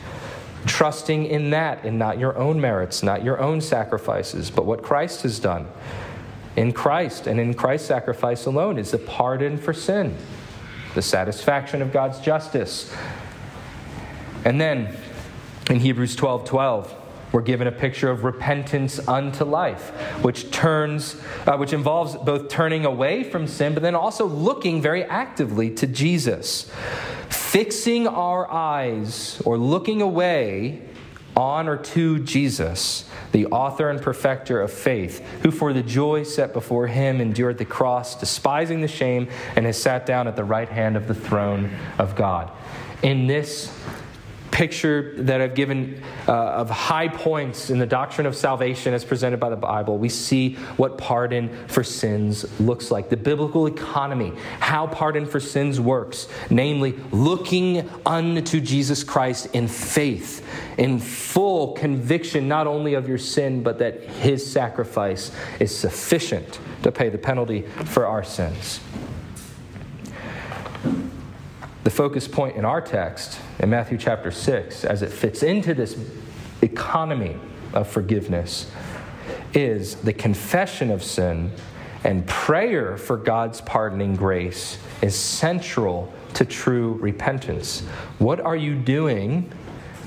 Trusting 0.66 1.24
in 1.24 1.48
that 1.50 1.84
and 1.84 1.98
not 1.98 2.18
your 2.18 2.36
own 2.36 2.60
merits, 2.60 3.02
not 3.02 3.24
your 3.24 3.40
own 3.40 3.62
sacrifices, 3.62 4.50
but 4.50 4.66
what 4.66 4.82
Christ 4.82 5.22
has 5.22 5.38
done. 5.38 5.66
In 6.56 6.72
Christ 6.72 7.26
and 7.26 7.40
in 7.40 7.54
Christ's 7.54 7.88
sacrifice 7.88 8.44
alone 8.44 8.76
is 8.78 8.90
the 8.90 8.98
pardon 8.98 9.56
for 9.56 9.72
sin, 9.72 10.14
the 10.94 11.00
satisfaction 11.00 11.80
of 11.80 11.92
God's 11.94 12.20
justice, 12.20 12.94
and 14.44 14.60
then 14.60 14.96
in 15.70 15.80
Hebrews 15.80 16.16
12 16.16 16.44
12, 16.44 16.94
we're 17.32 17.42
given 17.42 17.66
a 17.66 17.72
picture 17.72 18.10
of 18.10 18.24
repentance 18.24 19.06
unto 19.06 19.44
life, 19.44 19.90
which 20.22 20.50
turns, 20.50 21.20
uh, 21.46 21.56
which 21.56 21.74
involves 21.74 22.16
both 22.16 22.48
turning 22.48 22.86
away 22.86 23.22
from 23.22 23.46
sin, 23.46 23.74
but 23.74 23.82
then 23.82 23.94
also 23.94 24.26
looking 24.26 24.80
very 24.80 25.04
actively 25.04 25.70
to 25.74 25.86
Jesus, 25.86 26.70
fixing 27.28 28.06
our 28.06 28.50
eyes 28.50 29.42
or 29.44 29.58
looking 29.58 30.00
away 30.00 30.82
on 31.36 31.68
or 31.68 31.76
to 31.76 32.18
Jesus, 32.20 33.08
the 33.32 33.46
author 33.46 33.90
and 33.90 34.00
perfecter 34.00 34.60
of 34.60 34.72
faith, 34.72 35.24
who 35.42 35.50
for 35.50 35.72
the 35.72 35.82
joy 35.82 36.24
set 36.24 36.52
before 36.52 36.86
him 36.86 37.20
endured 37.20 37.58
the 37.58 37.64
cross, 37.64 38.18
despising 38.18 38.80
the 38.80 38.88
shame, 38.88 39.28
and 39.54 39.66
has 39.66 39.80
sat 39.80 40.04
down 40.04 40.26
at 40.26 40.34
the 40.34 40.42
right 40.42 40.68
hand 40.68 40.96
of 40.96 41.06
the 41.06 41.14
throne 41.14 41.70
of 41.98 42.16
God. 42.16 42.50
In 43.02 43.28
this 43.28 43.72
picture 44.50 45.14
that 45.18 45.40
I've 45.40 45.54
given 45.54 46.02
uh, 46.26 46.32
of 46.32 46.70
high 46.70 47.08
points 47.08 47.70
in 47.70 47.78
the 47.78 47.86
doctrine 47.86 48.26
of 48.26 48.36
salvation 48.36 48.94
as 48.94 49.04
presented 49.04 49.38
by 49.38 49.50
the 49.50 49.56
Bible, 49.56 49.98
we 49.98 50.08
see 50.08 50.54
what 50.76 50.98
pardon 50.98 51.66
for 51.68 51.84
sins 51.84 52.60
looks 52.60 52.90
like. 52.90 53.08
The 53.08 53.16
biblical 53.16 53.66
economy, 53.66 54.32
how 54.60 54.86
pardon 54.86 55.26
for 55.26 55.40
sins 55.40 55.80
works, 55.80 56.28
namely, 56.50 56.98
looking 57.12 57.88
unto 58.04 58.60
Jesus 58.60 59.04
Christ 59.04 59.54
in 59.54 59.68
faith, 59.68 60.46
in 60.76 60.98
full 60.98 61.72
conviction 61.72 62.48
not 62.48 62.66
only 62.66 62.94
of 62.94 63.08
your 63.08 63.18
sin, 63.18 63.62
but 63.62 63.78
that 63.78 64.02
his 64.04 64.50
sacrifice 64.50 65.30
is 65.60 65.76
sufficient 65.76 66.60
to 66.82 66.92
pay 66.92 67.08
the 67.08 67.18
penalty 67.18 67.62
for 67.86 68.06
our 68.06 68.24
sins. 68.24 68.80
The 71.88 71.94
focus 71.94 72.28
point 72.28 72.54
in 72.54 72.66
our 72.66 72.82
text 72.82 73.40
in 73.60 73.70
Matthew 73.70 73.96
chapter 73.96 74.30
6, 74.30 74.84
as 74.84 75.00
it 75.00 75.10
fits 75.10 75.42
into 75.42 75.72
this 75.72 75.96
economy 76.60 77.34
of 77.72 77.88
forgiveness, 77.88 78.70
is 79.54 79.94
the 79.94 80.12
confession 80.12 80.90
of 80.90 81.02
sin 81.02 81.50
and 82.04 82.26
prayer 82.26 82.98
for 82.98 83.16
God's 83.16 83.62
pardoning 83.62 84.16
grace 84.16 84.76
is 85.00 85.16
central 85.16 86.12
to 86.34 86.44
true 86.44 86.98
repentance. 87.00 87.80
What 88.18 88.38
are 88.38 88.54
you 88.54 88.74
doing 88.74 89.50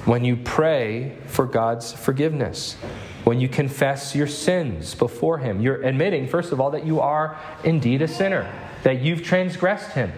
when 0.06 0.24
you 0.24 0.36
pray 0.36 1.18
for 1.26 1.48
God's 1.48 1.92
forgiveness? 1.92 2.76
When 3.24 3.42
you 3.42 3.50
confess 3.50 4.16
your 4.16 4.28
sins 4.28 4.94
before 4.94 5.40
Him, 5.40 5.60
you're 5.60 5.82
admitting, 5.82 6.28
first 6.28 6.52
of 6.52 6.62
all, 6.62 6.70
that 6.70 6.86
you 6.86 7.00
are 7.00 7.40
indeed 7.64 8.04
a 8.04 8.08
sinner, 8.08 8.54
that 8.84 9.02
you've 9.02 9.24
transgressed 9.24 9.94
Him 9.94 10.14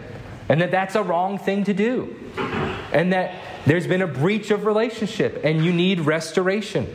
and 0.54 0.62
that 0.62 0.70
that's 0.70 0.94
a 0.94 1.02
wrong 1.02 1.40
thing 1.40 1.64
to 1.64 1.74
do, 1.74 2.16
and 2.92 3.12
that 3.12 3.42
there's 3.66 3.88
been 3.88 4.04
a 4.04 4.08
breach 4.08 4.52
of 4.52 4.68
relationship 4.68 5.42
and 5.44 5.66
you 5.66 5.74
need 5.74 6.02
restoration. 6.02 6.88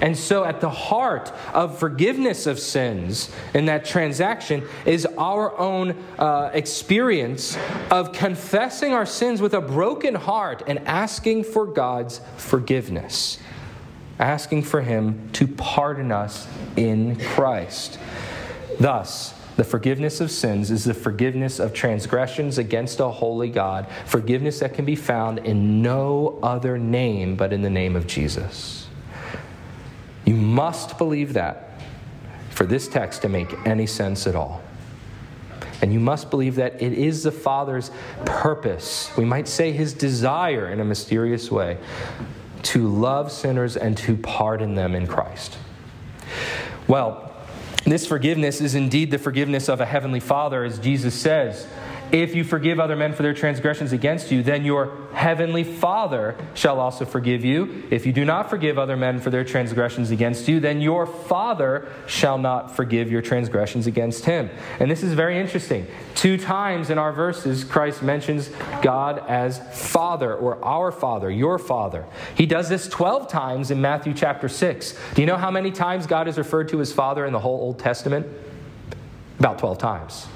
And 0.00 0.16
so, 0.16 0.44
at 0.44 0.62
the 0.62 0.70
heart 0.70 1.30
of 1.52 1.78
forgiveness 1.78 2.46
of 2.46 2.58
sins 2.58 3.30
in 3.52 3.66
that 3.66 3.84
transaction 3.84 4.66
is 4.86 5.04
our 5.18 5.58
own 5.58 5.90
uh, 6.18 6.48
experience 6.54 7.58
of 7.90 8.12
confessing 8.12 8.94
our 8.94 9.04
sins 9.04 9.42
with 9.42 9.52
a 9.52 9.60
broken 9.60 10.14
heart 10.14 10.62
and 10.66 10.78
asking 10.88 11.44
for 11.44 11.66
God's 11.66 12.22
forgiveness, 12.38 13.38
asking 14.18 14.62
for 14.62 14.80
Him 14.80 15.28
to 15.34 15.46
pardon 15.46 16.12
us 16.12 16.48
in 16.76 17.16
Christ. 17.20 17.98
Thus, 18.80 19.37
The 19.58 19.64
forgiveness 19.64 20.20
of 20.20 20.30
sins 20.30 20.70
is 20.70 20.84
the 20.84 20.94
forgiveness 20.94 21.58
of 21.58 21.72
transgressions 21.72 22.58
against 22.58 23.00
a 23.00 23.08
holy 23.08 23.50
God, 23.50 23.88
forgiveness 24.06 24.60
that 24.60 24.72
can 24.72 24.84
be 24.84 24.94
found 24.94 25.40
in 25.40 25.82
no 25.82 26.38
other 26.44 26.78
name 26.78 27.34
but 27.34 27.52
in 27.52 27.62
the 27.62 27.68
name 27.68 27.96
of 27.96 28.06
Jesus. 28.06 28.86
You 30.24 30.34
must 30.34 30.96
believe 30.96 31.32
that 31.32 31.80
for 32.50 32.66
this 32.66 32.86
text 32.86 33.22
to 33.22 33.28
make 33.28 33.52
any 33.66 33.84
sense 33.84 34.28
at 34.28 34.36
all. 34.36 34.62
And 35.82 35.92
you 35.92 35.98
must 35.98 36.30
believe 36.30 36.54
that 36.54 36.80
it 36.80 36.92
is 36.92 37.24
the 37.24 37.32
Father's 37.32 37.90
purpose, 38.24 39.10
we 39.16 39.24
might 39.24 39.48
say 39.48 39.72
his 39.72 39.92
desire 39.92 40.68
in 40.68 40.78
a 40.78 40.84
mysterious 40.84 41.50
way, 41.50 41.78
to 42.62 42.86
love 42.86 43.32
sinners 43.32 43.76
and 43.76 43.98
to 43.98 44.16
pardon 44.18 44.76
them 44.76 44.94
in 44.94 45.08
Christ. 45.08 45.58
Well, 46.86 47.27
this 47.90 48.06
forgiveness 48.06 48.60
is 48.60 48.74
indeed 48.74 49.10
the 49.10 49.18
forgiveness 49.18 49.68
of 49.68 49.80
a 49.80 49.86
heavenly 49.86 50.20
Father, 50.20 50.64
as 50.64 50.78
Jesus 50.78 51.14
says. 51.14 51.66
If 52.10 52.34
you 52.34 52.42
forgive 52.42 52.80
other 52.80 52.96
men 52.96 53.12
for 53.12 53.22
their 53.22 53.34
transgressions 53.34 53.92
against 53.92 54.30
you, 54.30 54.42
then 54.42 54.64
your 54.64 54.96
heavenly 55.12 55.62
Father 55.62 56.36
shall 56.54 56.80
also 56.80 57.04
forgive 57.04 57.44
you. 57.44 57.86
If 57.90 58.06
you 58.06 58.12
do 58.12 58.24
not 58.24 58.48
forgive 58.48 58.78
other 58.78 58.96
men 58.96 59.20
for 59.20 59.28
their 59.28 59.44
transgressions 59.44 60.10
against 60.10 60.48
you, 60.48 60.58
then 60.58 60.80
your 60.80 61.06
Father 61.06 61.86
shall 62.06 62.38
not 62.38 62.74
forgive 62.74 63.10
your 63.10 63.20
transgressions 63.20 63.86
against 63.86 64.24
him. 64.24 64.48
And 64.80 64.90
this 64.90 65.02
is 65.02 65.12
very 65.12 65.38
interesting. 65.38 65.86
Two 66.14 66.38
times 66.38 66.88
in 66.88 66.96
our 66.96 67.12
verses, 67.12 67.62
Christ 67.62 68.02
mentions 68.02 68.50
God 68.80 69.22
as 69.28 69.58
Father 69.90 70.34
or 70.34 70.64
our 70.64 70.90
Father, 70.90 71.30
your 71.30 71.58
Father. 71.58 72.06
He 72.34 72.46
does 72.46 72.70
this 72.70 72.88
12 72.88 73.28
times 73.28 73.70
in 73.70 73.82
Matthew 73.82 74.14
chapter 74.14 74.48
6. 74.48 74.98
Do 75.14 75.20
you 75.20 75.26
know 75.26 75.36
how 75.36 75.50
many 75.50 75.70
times 75.70 76.06
God 76.06 76.26
is 76.26 76.38
referred 76.38 76.70
to 76.70 76.80
as 76.80 76.90
Father 76.90 77.26
in 77.26 77.34
the 77.34 77.40
whole 77.40 77.60
Old 77.60 77.78
Testament? 77.78 78.26
About 79.38 79.58
12 79.58 79.76
times. 79.76 80.26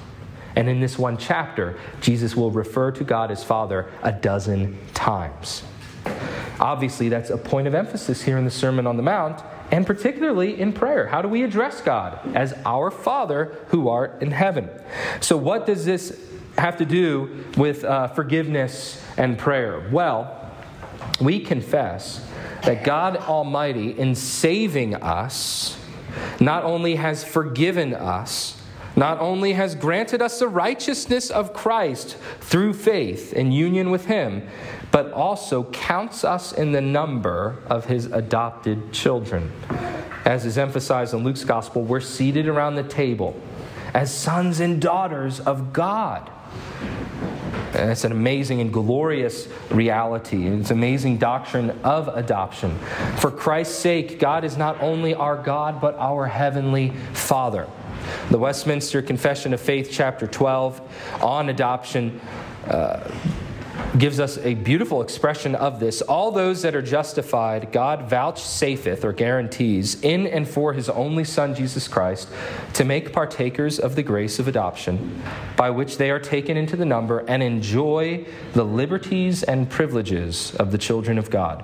And 0.55 0.69
in 0.69 0.79
this 0.79 0.97
one 0.97 1.17
chapter, 1.17 1.79
Jesus 2.01 2.35
will 2.35 2.51
refer 2.51 2.91
to 2.91 3.03
God 3.03 3.31
as 3.31 3.43
Father 3.43 3.89
a 4.01 4.11
dozen 4.11 4.77
times. 4.93 5.63
Obviously, 6.59 7.09
that's 7.09 7.29
a 7.29 7.37
point 7.37 7.67
of 7.67 7.73
emphasis 7.73 8.21
here 8.21 8.37
in 8.37 8.45
the 8.45 8.51
Sermon 8.51 8.85
on 8.85 8.97
the 8.97 9.03
Mount, 9.03 9.41
and 9.71 9.87
particularly 9.87 10.59
in 10.59 10.73
prayer. 10.73 11.07
How 11.07 11.21
do 11.21 11.27
we 11.27 11.43
address 11.43 11.81
God? 11.81 12.19
As 12.35 12.53
our 12.65 12.91
Father 12.91 13.57
who 13.69 13.89
art 13.89 14.21
in 14.21 14.31
heaven. 14.31 14.69
So, 15.19 15.35
what 15.35 15.65
does 15.65 15.85
this 15.85 16.19
have 16.57 16.77
to 16.77 16.85
do 16.85 17.45
with 17.57 17.83
uh, 17.83 18.09
forgiveness 18.09 19.03
and 19.17 19.37
prayer? 19.37 19.89
Well, 19.91 20.51
we 21.19 21.39
confess 21.39 22.25
that 22.63 22.83
God 22.83 23.17
Almighty, 23.17 23.97
in 23.97 24.15
saving 24.15 24.95
us, 24.95 25.77
not 26.39 26.63
only 26.63 26.95
has 26.95 27.23
forgiven 27.23 27.93
us, 27.93 28.55
not 28.95 29.19
only 29.19 29.53
has 29.53 29.75
granted 29.75 30.21
us 30.21 30.39
the 30.39 30.47
righteousness 30.47 31.29
of 31.29 31.53
Christ 31.53 32.17
through 32.39 32.73
faith 32.73 33.33
in 33.33 33.51
union 33.51 33.89
with 33.89 34.05
Him, 34.05 34.47
but 34.91 35.11
also 35.11 35.63
counts 35.71 36.23
us 36.23 36.53
in 36.53 36.71
the 36.71 36.81
number 36.81 37.57
of 37.67 37.85
His 37.85 38.05
adopted 38.05 38.93
children. 38.93 39.51
As 40.25 40.45
is 40.45 40.57
emphasized 40.57 41.13
in 41.13 41.23
Luke's 41.23 41.43
Gospel, 41.43 41.83
we're 41.83 41.99
seated 41.99 42.47
around 42.47 42.75
the 42.75 42.83
table 42.83 43.35
as 43.93 44.15
sons 44.15 44.59
and 44.59 44.81
daughters 44.81 45.39
of 45.39 45.73
God. 45.73 46.29
And 47.73 47.89
it's 47.89 48.03
an 48.03 48.11
amazing 48.11 48.61
and 48.61 48.71
glorious 48.71 49.47
reality. 49.71 50.45
It's 50.45 50.69
amazing 50.69 51.17
doctrine 51.17 51.71
of 51.83 52.07
adoption. 52.07 52.77
For 53.17 53.31
Christ's 53.31 53.79
sake, 53.79 54.19
God 54.19 54.43
is 54.43 54.57
not 54.57 54.79
only 54.79 55.15
our 55.15 55.35
God, 55.35 55.81
but 55.81 55.95
our 55.95 56.27
heavenly 56.27 56.91
Father. 57.13 57.67
The 58.29 58.37
Westminster 58.37 59.01
Confession 59.01 59.53
of 59.53 59.59
Faith, 59.59 59.89
chapter 59.91 60.27
12, 60.27 60.81
on 61.21 61.49
adoption. 61.49 62.21
Uh, 62.67 63.11
gives 63.97 64.19
us 64.19 64.37
a 64.39 64.53
beautiful 64.53 65.01
expression 65.01 65.55
of 65.55 65.79
this. 65.79 66.01
All 66.01 66.31
those 66.31 66.61
that 66.61 66.75
are 66.75 66.81
justified, 66.81 67.71
God 67.71 68.09
vouchsafeth 68.09 69.03
or 69.03 69.13
guarantees 69.13 70.01
in 70.01 70.25
and 70.27 70.47
for 70.47 70.73
his 70.73 70.89
only 70.89 71.23
Son, 71.23 71.53
Jesus 71.53 71.87
Christ, 71.87 72.29
to 72.73 72.85
make 72.85 73.13
partakers 73.13 73.79
of 73.79 73.95
the 73.95 74.03
grace 74.03 74.39
of 74.39 74.47
adoption, 74.47 75.21
by 75.55 75.69
which 75.69 75.97
they 75.97 76.09
are 76.09 76.19
taken 76.19 76.57
into 76.57 76.75
the 76.75 76.85
number 76.85 77.19
and 77.27 77.43
enjoy 77.43 78.25
the 78.53 78.63
liberties 78.63 79.43
and 79.43 79.69
privileges 79.69 80.55
of 80.55 80.71
the 80.71 80.77
children 80.77 81.17
of 81.17 81.29
God. 81.29 81.63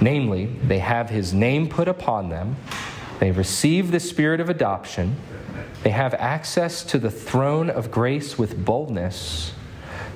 Namely, 0.00 0.46
they 0.46 0.80
have 0.80 1.10
his 1.10 1.32
name 1.32 1.68
put 1.68 1.88
upon 1.88 2.28
them, 2.28 2.56
they 3.20 3.30
receive 3.30 3.90
the 3.90 4.00
spirit 4.00 4.40
of 4.40 4.50
adoption, 4.50 5.16
they 5.84 5.90
have 5.90 6.14
access 6.14 6.82
to 6.82 6.98
the 6.98 7.10
throne 7.10 7.68
of 7.68 7.90
grace 7.90 8.38
with 8.38 8.64
boldness, 8.64 9.52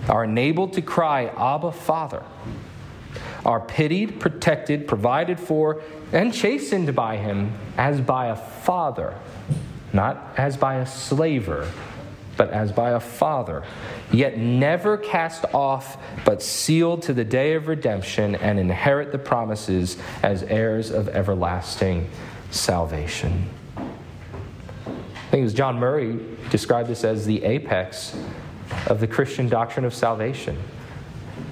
are 0.08 0.24
enabled 0.24 0.72
to 0.72 0.82
cry, 0.82 1.26
Abba, 1.26 1.72
Father, 1.72 2.24
are 3.44 3.60
pitied, 3.60 4.18
protected, 4.18 4.88
provided 4.88 5.38
for, 5.38 5.82
and 6.10 6.32
chastened 6.32 6.94
by 6.94 7.18
him 7.18 7.52
as 7.76 8.00
by 8.00 8.28
a 8.28 8.36
father, 8.36 9.14
not 9.92 10.32
as 10.38 10.56
by 10.56 10.76
a 10.76 10.86
slaver, 10.86 11.70
but 12.38 12.48
as 12.50 12.72
by 12.72 12.92
a 12.92 13.00
father, 13.00 13.62
yet 14.10 14.38
never 14.38 14.96
cast 14.96 15.44
off, 15.52 15.98
but 16.24 16.42
sealed 16.42 17.02
to 17.02 17.12
the 17.12 17.24
day 17.24 17.52
of 17.52 17.68
redemption 17.68 18.36
and 18.36 18.58
inherit 18.58 19.12
the 19.12 19.18
promises 19.18 19.98
as 20.22 20.42
heirs 20.44 20.90
of 20.90 21.10
everlasting 21.10 22.08
salvation. 22.50 23.50
I 25.28 25.30
think 25.30 25.42
it 25.42 25.44
was 25.44 25.52
John 25.52 25.78
Murray 25.78 26.18
described 26.48 26.88
this 26.88 27.04
as 27.04 27.26
the 27.26 27.44
apex 27.44 28.16
of 28.86 28.98
the 28.98 29.06
Christian 29.06 29.46
doctrine 29.46 29.84
of 29.84 29.92
salvation. 29.92 30.56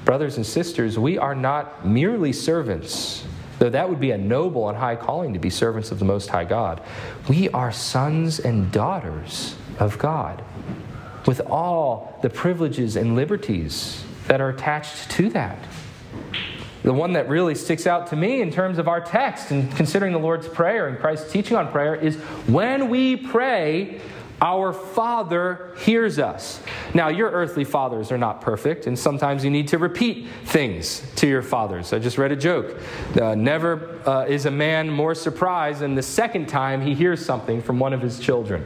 Brothers 0.07 0.39
and 0.39 0.47
sisters, 0.47 0.99
we 0.99 1.19
are 1.19 1.35
not 1.35 1.87
merely 1.87 2.33
servants, 2.33 3.27
though 3.59 3.69
that 3.69 3.87
would 3.87 4.01
be 4.01 4.13
a 4.13 4.17
noble 4.17 4.71
and 4.71 4.79
high 4.79 4.97
calling 4.97 5.35
to 5.35 5.39
be 5.39 5.51
servants 5.51 5.91
of 5.91 5.99
the 5.99 6.07
Most 6.07 6.31
High 6.31 6.47
God. 6.47 6.81
We 7.29 7.51
are 7.51 7.71
sons 7.71 8.41
and 8.41 8.73
daughters 8.73 9.57
of 9.79 9.99
God 9.99 10.43
with 11.27 11.43
all 11.43 12.19
the 12.23 12.31
privileges 12.31 12.97
and 12.97 13.15
liberties 13.15 14.03
that 14.27 14.41
are 14.41 14.49
attached 14.49 15.11
to 15.11 15.29
that 15.31 15.59
the 16.87 16.95
one 16.95 17.15
that 17.15 17.29
really 17.29 17.57
sticks 17.57 17.85
out 17.85 18.07
to 18.07 18.17
me 18.17 18.41
in 18.41 18.53
terms 18.53 18.79
of 18.79 18.87
our 18.87 19.01
text 19.01 19.51
and 19.51 19.75
considering 19.75 20.13
the 20.13 20.21
Lord's 20.21 20.47
Prayer 20.47 20.87
and 20.87 20.97
Christ's 20.97 21.33
teaching 21.33 21.57
on 21.57 21.73
prayer 21.73 21.97
is 21.97 22.15
when 22.47 22.89
we 22.89 23.17
pray, 23.17 24.01
our 24.41 24.73
Father 24.73 25.75
hears 25.79 26.21
us. 26.21 26.63
Now, 26.95 27.09
your 27.09 27.29
earthly 27.29 27.65
fathers 27.65 28.13
are 28.13 28.19
not 28.19 28.41
perfect, 28.41 28.87
and 28.87 28.97
sometimes 28.97 29.43
you 29.43 29.51
need 29.51 29.67
to 29.69 29.79
repeat 29.79 30.29
things 30.45 31.03
to 31.17 31.27
your 31.27 31.43
fathers. 31.43 31.93
I 31.93 31.99
just 31.99 32.19
read 32.19 32.31
a 32.31 32.37
joke. 32.37 32.79
Uh, 33.21 33.35
never 33.35 33.99
uh, 34.09 34.27
is 34.27 34.47
a 34.47 34.53
man 34.53 34.89
more 34.89 35.17
surprised 35.17 35.81
than 35.81 35.97
the 35.97 36.05
second 36.05 36.47
time 36.47 36.81
he 36.81 36.95
hears 36.95 37.25
something 37.25 37.63
from 37.63 37.81
one 37.81 37.95
of 37.95 38.01
his 38.01 38.21
children. 38.21 38.65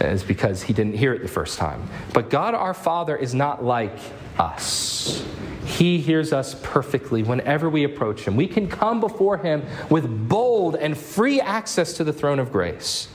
It's 0.00 0.22
because 0.22 0.62
he 0.62 0.72
didn't 0.72 0.96
hear 0.96 1.12
it 1.12 1.20
the 1.20 1.28
first 1.28 1.58
time. 1.58 1.86
But 2.14 2.30
God 2.30 2.54
our 2.54 2.72
Father 2.72 3.14
is 3.14 3.34
not 3.34 3.62
like 3.62 3.98
us. 4.40 5.24
He 5.66 5.98
hears 5.98 6.32
us 6.32 6.56
perfectly 6.62 7.22
whenever 7.22 7.70
we 7.70 7.84
approach 7.84 8.22
Him. 8.22 8.36
We 8.36 8.46
can 8.46 8.68
come 8.68 9.00
before 9.00 9.38
Him 9.38 9.62
with 9.88 10.28
bold 10.28 10.76
and 10.76 10.96
free 10.96 11.40
access 11.40 11.92
to 11.94 12.04
the 12.04 12.12
throne 12.12 12.38
of 12.38 12.50
grace 12.50 13.08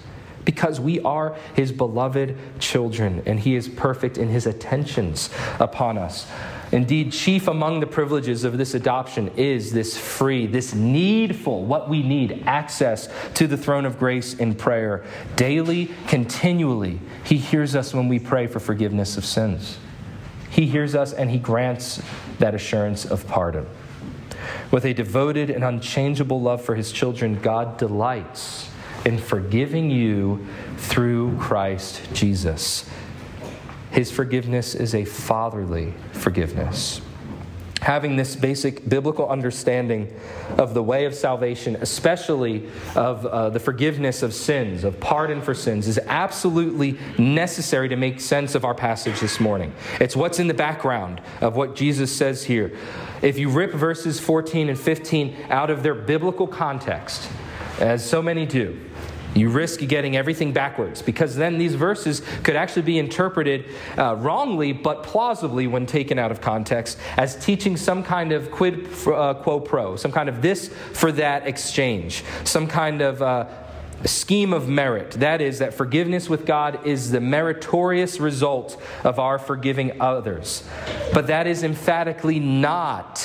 because 0.45 0.79
we 0.79 0.99
are 1.01 1.35
His 1.55 1.71
beloved 1.71 2.37
children 2.59 3.23
and 3.25 3.39
He 3.39 3.55
is 3.55 3.67
perfect 3.67 4.17
in 4.17 4.29
His 4.29 4.45
attentions 4.45 5.29
upon 5.59 5.97
us. 5.97 6.27
Indeed, 6.71 7.11
chief 7.11 7.47
among 7.47 7.79
the 7.79 7.87
privileges 7.87 8.43
of 8.43 8.57
this 8.57 8.73
adoption 8.73 9.31
is 9.37 9.71
this 9.71 9.97
free, 9.97 10.47
this 10.47 10.73
needful, 10.73 11.63
what 11.65 11.89
we 11.89 12.01
need, 12.03 12.43
access 12.45 13.09
to 13.35 13.47
the 13.47 13.57
throne 13.57 13.85
of 13.85 13.99
grace 13.99 14.33
in 14.33 14.55
prayer. 14.55 15.05
Daily, 15.35 15.91
continually, 16.07 16.99
He 17.23 17.37
hears 17.37 17.75
us 17.75 17.93
when 17.93 18.07
we 18.07 18.19
pray 18.19 18.47
for 18.47 18.59
forgiveness 18.59 19.17
of 19.17 19.25
sins. 19.25 19.77
He 20.55 20.67
hears 20.67 20.95
us 20.95 21.11
and 21.11 21.29
He 21.29 21.37
grants 21.37 22.01
that 22.39 22.55
assurance 22.55 23.03
of 23.03 23.27
pardon. 23.27 23.67
With 24.71 24.85
a 24.85 24.93
devoted 24.93 25.49
and 25.49 25.65
unchangeable 25.65 26.41
love 26.41 26.61
for 26.61 26.75
His 26.75 26.93
children, 26.93 27.41
God 27.41 27.77
delights 27.77 28.69
in 29.05 29.17
forgiving 29.17 29.91
you 29.91 30.47
through 30.77 31.37
Christ 31.39 32.01
Jesus. 32.13 32.89
His 33.91 34.11
forgiveness 34.11 34.75
is 34.75 34.95
a 34.95 35.03
fatherly 35.03 35.93
forgiveness 36.13 37.01
having 37.85 38.15
this 38.15 38.35
basic 38.35 38.89
biblical 38.89 39.29
understanding 39.29 40.11
of 40.57 40.73
the 40.73 40.81
way 40.81 41.05
of 41.05 41.13
salvation, 41.13 41.75
especially 41.81 42.67
of 42.95 43.23
uh, 43.27 43.47
the 43.51 43.59
forgiveness 43.59 44.23
of 44.23 44.33
sins, 44.33 44.83
of 44.83 44.99
pardon 44.99 45.39
for 45.39 45.53
sins, 45.53 45.87
is 45.87 45.99
absolutely 46.07 46.97
necessary 47.19 47.87
to 47.87 47.95
make 47.95 48.19
sense 48.19 48.55
of 48.55 48.65
our 48.65 48.73
passage 48.73 49.19
this 49.19 49.39
morning. 49.39 49.71
It's 50.01 50.15
what's 50.15 50.39
in 50.39 50.47
the 50.47 50.53
background 50.55 51.21
of 51.41 51.55
what 51.55 51.75
Jesus 51.75 52.11
says 52.11 52.43
here. 52.43 52.75
If 53.21 53.37
you 53.37 53.49
rip 53.49 53.71
verses 53.71 54.19
14 54.19 54.69
and 54.69 54.79
15 54.79 55.37
out 55.51 55.69
of 55.69 55.83
their 55.83 55.93
biblical 55.93 56.47
context, 56.47 57.29
as 57.79 58.03
so 58.03 58.19
many 58.19 58.47
do, 58.47 58.79
You 59.35 59.49
risk 59.49 59.81
getting 59.81 60.15
everything 60.15 60.53
backwards 60.53 61.01
because 61.01 61.35
then 61.35 61.57
these 61.57 61.75
verses 61.75 62.21
could 62.43 62.55
actually 62.55 62.83
be 62.83 62.97
interpreted 62.97 63.65
uh, 63.97 64.15
wrongly 64.15 64.71
but 64.71 65.03
plausibly 65.03 65.67
when 65.67 65.85
taken 65.85 66.17
out 66.17 66.31
of 66.31 66.39
context 66.39 66.97
as 67.17 67.35
teaching 67.35 67.75
some 67.75 68.01
kind 68.01 68.31
of 68.31 68.49
quid 68.49 68.87
uh, 69.05 69.33
quo 69.35 69.59
pro, 69.59 69.97
some 69.97 70.13
kind 70.13 70.29
of 70.29 70.41
this 70.41 70.69
for 70.93 71.11
that 71.11 71.47
exchange, 71.47 72.23
some 72.45 72.65
kind 72.65 73.01
of 73.01 73.21
uh, 73.21 73.45
scheme 74.05 74.53
of 74.53 74.69
merit. 74.69 75.11
That 75.11 75.41
is, 75.41 75.59
that 75.59 75.73
forgiveness 75.73 76.29
with 76.29 76.45
God 76.45 76.85
is 76.87 77.11
the 77.11 77.21
meritorious 77.21 78.19
result 78.19 78.81
of 79.03 79.19
our 79.19 79.37
forgiving 79.37 79.99
others. 80.01 80.63
But 81.13 81.27
that 81.27 81.47
is 81.47 81.63
emphatically 81.63 82.39
not 82.39 83.19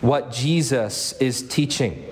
what 0.00 0.30
Jesus 0.30 1.12
is 1.14 1.42
teaching. 1.42 2.04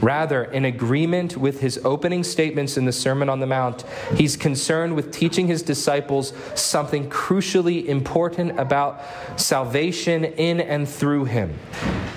Rather, 0.00 0.44
in 0.44 0.64
agreement 0.64 1.36
with 1.36 1.60
his 1.60 1.78
opening 1.84 2.24
statements 2.24 2.76
in 2.76 2.84
the 2.86 2.92
Sermon 2.92 3.28
on 3.28 3.40
the 3.40 3.46
Mount, 3.46 3.84
he's 4.16 4.36
concerned 4.36 4.96
with 4.96 5.12
teaching 5.12 5.46
his 5.46 5.62
disciples 5.62 6.32
something 6.54 7.08
crucially 7.10 7.84
important 7.86 8.58
about 8.58 9.02
salvation 9.36 10.24
in 10.24 10.60
and 10.60 10.88
through 10.88 11.26
him. 11.26 11.58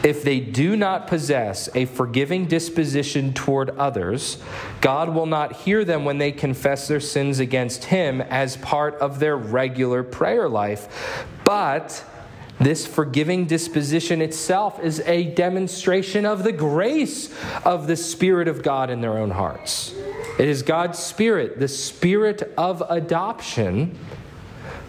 If 0.04 0.24
they 0.24 0.40
do 0.40 0.76
not 0.76 1.08
possess 1.08 1.70
a 1.76 1.86
forgiving 1.86 2.46
disposition 2.46 3.34
toward 3.34 3.70
others, 3.72 4.38
God 4.82 5.14
will 5.14 5.26
not 5.26 5.54
hear 5.54 5.86
them 5.86 6.04
when 6.04 6.18
they 6.18 6.32
confess 6.32 6.88
their 6.88 7.00
sins 7.00 7.40
against 7.40 7.86
him 7.86 8.22
as 8.22 8.58
part 8.58 8.96
of 8.96 9.20
their 9.20 9.38
regular 9.38 10.04
prayer 10.04 10.50
life, 10.50 11.26
but 11.46 12.04
this 12.64 12.86
forgiving 12.86 13.46
disposition 13.46 14.22
itself 14.22 14.80
is 14.80 15.00
a 15.02 15.26
demonstration 15.26 16.26
of 16.26 16.44
the 16.44 16.52
grace 16.52 17.34
of 17.66 17.88
the 17.88 17.96
Spirit 17.96 18.48
of 18.48 18.64
God 18.64 18.90
in 18.90 19.02
their 19.02 19.18
own 19.18 19.32
hearts. 19.32 19.94
It 20.40 20.48
is 20.48 20.64
God's 20.64 21.00
Spirit, 21.00 21.60
the 21.60 21.68
Spirit 21.68 22.54
of 22.58 22.82
adoption, 22.90 23.98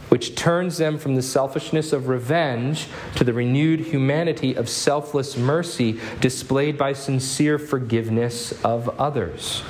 which 0.09 0.35
turns 0.35 0.79
them 0.79 0.99
from 0.99 1.17
the 1.17 1.23
selfishness 1.23 1.93
of 1.93 2.09
revenge 2.09 2.87
to 3.17 3.25
the 3.25 3.33
renewed 3.33 3.81
humanity 3.81 4.55
of 4.55 4.69
selfless 4.69 5.37
mercy 5.37 5.99
displayed 6.21 6.79
by 6.79 6.93
sincere 6.93 7.59
forgiveness 7.59 8.53
of 8.65 8.89
others. 9.01 9.63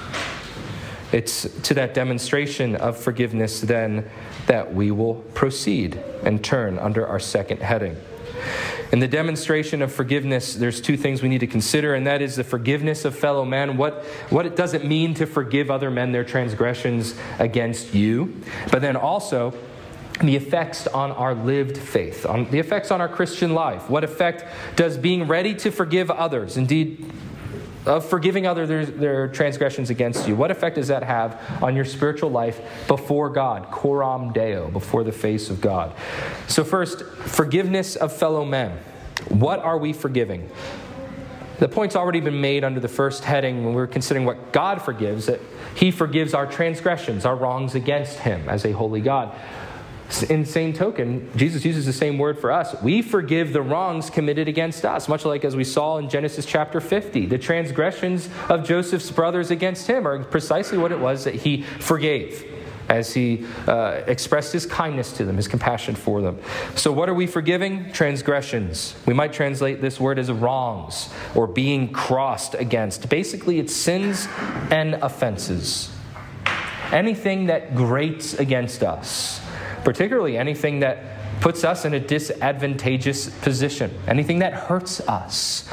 It's 1.13 1.43
to 1.63 1.75
that 1.75 1.95
demonstration 1.95 2.77
of 2.77 2.99
forgiveness 2.99 3.61
then 3.61 4.11
that 4.47 4.75
we 4.75 4.91
will 4.91 5.15
proceed 5.35 5.99
and 6.25 6.43
turn 6.43 6.79
under 6.79 7.07
our 7.07 7.21
second 7.21 7.63
heading. 7.63 7.97
In 8.93 9.01
the 9.01 9.09
demonstration 9.09 9.83
of 9.83 9.93
forgiveness, 9.93 10.55
there's 10.55 10.81
two 10.81 10.97
things 10.97 11.23
we 11.23 11.29
need 11.29 11.41
to 11.41 11.47
consider, 11.47 11.95
and 11.95 12.07
that 12.07 12.23
is 12.23 12.37
the 12.37 12.45
forgiveness 12.45 13.05
of 13.05 13.17
fellow 13.17 13.45
men, 13.45 13.77
what, 13.77 14.05
what 14.31 14.47
it 14.47 14.55
does 14.55 14.75
it 14.75 14.85
mean 14.85 15.15
to 15.15 15.27
forgive 15.27 15.71
other 15.71 15.91
men 15.91 16.13
their 16.13 16.25
transgressions 16.25 17.15
against 17.39 17.95
you, 17.95 18.41
but 18.71 18.83
then 18.83 18.95
also 18.97 19.53
the 20.21 20.37
effects 20.37 20.87
on 20.87 21.11
our 21.11 21.35
lived 21.35 21.77
faith, 21.77 22.25
on 22.25 22.49
the 22.51 22.59
effects 22.61 22.93
on 22.93 23.01
our 23.01 23.09
Christian 23.09 23.53
life. 23.53 23.91
What 23.91 24.05
effect 24.05 24.45
does 24.77 24.97
being 24.97 25.27
ready 25.27 25.55
to 25.57 25.73
forgive 25.73 26.11
others, 26.11 26.57
indeed 26.57 27.11
of 27.87 28.09
forgiving 28.09 28.47
others 28.47 28.91
their, 28.91 29.29
transgressions 29.29 29.91
against 29.91 30.29
you. 30.29 30.37
What 30.37 30.51
effect 30.51 30.77
does 30.77 30.89
that 30.89 31.03
have 31.03 31.41
on 31.63 31.77
your 31.77 31.85
spiritual 31.85 32.31
life 32.31 32.61
before 32.87 33.31
God? 33.31 33.71
Coram 33.71 34.33
Deo, 34.33 34.71
before 34.71 35.05
the 35.05 35.13
face 35.13 35.51
of 35.51 35.61
God. 35.61 35.93
So, 36.49 36.65
first, 36.65 37.05
forgiveness 37.05 37.97
of 37.97 38.17
fellow 38.17 38.45
men. 38.45 38.79
What 39.29 39.61
are 39.61 39.79
we 39.79 39.93
forgiving? 39.93 40.51
The 41.59 41.69
point's 41.69 41.95
already 41.95 42.21
been 42.21 42.41
made 42.41 42.65
under 42.65 42.81
the 42.81 42.89
first 42.89 43.25
heading 43.25 43.65
when 43.65 43.75
we're 43.75 43.87
considering 43.87 44.27
what 44.27 44.53
God 44.53 44.83
forgives, 44.83 45.27
that 45.27 45.41
He 45.75 45.91
forgives 45.91 46.35
our 46.35 46.47
transgressions, 46.47 47.25
our 47.25 47.37
wrongs 47.37 47.75
against 47.75 48.19
Him 48.19 48.49
as 48.49 48.65
a 48.65 48.73
holy 48.73 49.01
God. 49.01 49.35
In 50.29 50.45
same 50.45 50.73
token, 50.73 51.31
Jesus 51.35 51.65
uses 51.65 51.87
the 51.87 51.93
same 51.93 52.19
word 52.19 52.39
for 52.39 52.53
us. 52.53 52.81
We 52.83 53.03
forgive 53.03 53.53
the 53.53 53.63
wrongs 53.63 54.11
committed 54.11 54.49
against 54.49 54.85
us, 54.85 55.09
much 55.09 55.25
like 55.25 55.45
as 55.45 55.57
we 55.57 55.65
saw 55.65 55.99
in 55.99 56.09
Genesis 56.09 56.47
chapter 56.47 56.81
50. 56.81 57.27
The 57.27 57.39
transgressions 57.39 58.29
of 58.49 58.65
Joseph's 58.65 59.11
brothers 59.11 59.51
against 59.51 59.87
him 59.87 60.07
are 60.07 60.23
precisely 60.23 60.79
what 60.79 60.93
it 60.93 61.01
was 61.01 61.25
that 61.25 61.35
he 61.35 61.63
forgave 61.63 62.45
as 62.89 63.15
he 63.15 63.47
uh, 63.67 64.03
expressed 64.07 64.53
his 64.53 64.67
kindness 64.67 65.13
to 65.13 65.25
them, 65.25 65.37
his 65.37 65.49
compassion 65.49 65.95
for 65.95 66.21
them. 66.21 66.39
So, 66.77 66.93
what 66.93 67.09
are 67.09 67.15
we 67.15 67.27
forgiving? 67.27 67.91
Transgressions. 67.93 68.95
We 69.07 69.15
might 69.15 69.33
translate 69.33 69.81
this 69.81 69.99
word 69.99 70.19
as 70.19 70.31
wrongs 70.31 71.13
or 71.35 71.47
being 71.47 71.93
crossed 71.93 72.55
against. 72.55 73.09
Basically, 73.09 73.59
it's 73.59 73.75
sins 73.75 74.29
and 74.71 74.95
offenses. 74.95 75.91
Anything 76.93 77.47
that 77.47 77.75
grates 77.75 78.35
against 78.35 78.83
us 78.83 79.41
particularly 79.85 80.37
anything 80.37 80.81
that 80.81 81.41
puts 81.41 81.63
us 81.63 81.85
in 81.85 81.95
a 81.95 82.01
disadvantageous 82.01 83.29
position, 83.41 83.91
anything 84.09 84.39
that 84.41 84.55
hurts 84.55 85.01
us. 85.01 85.69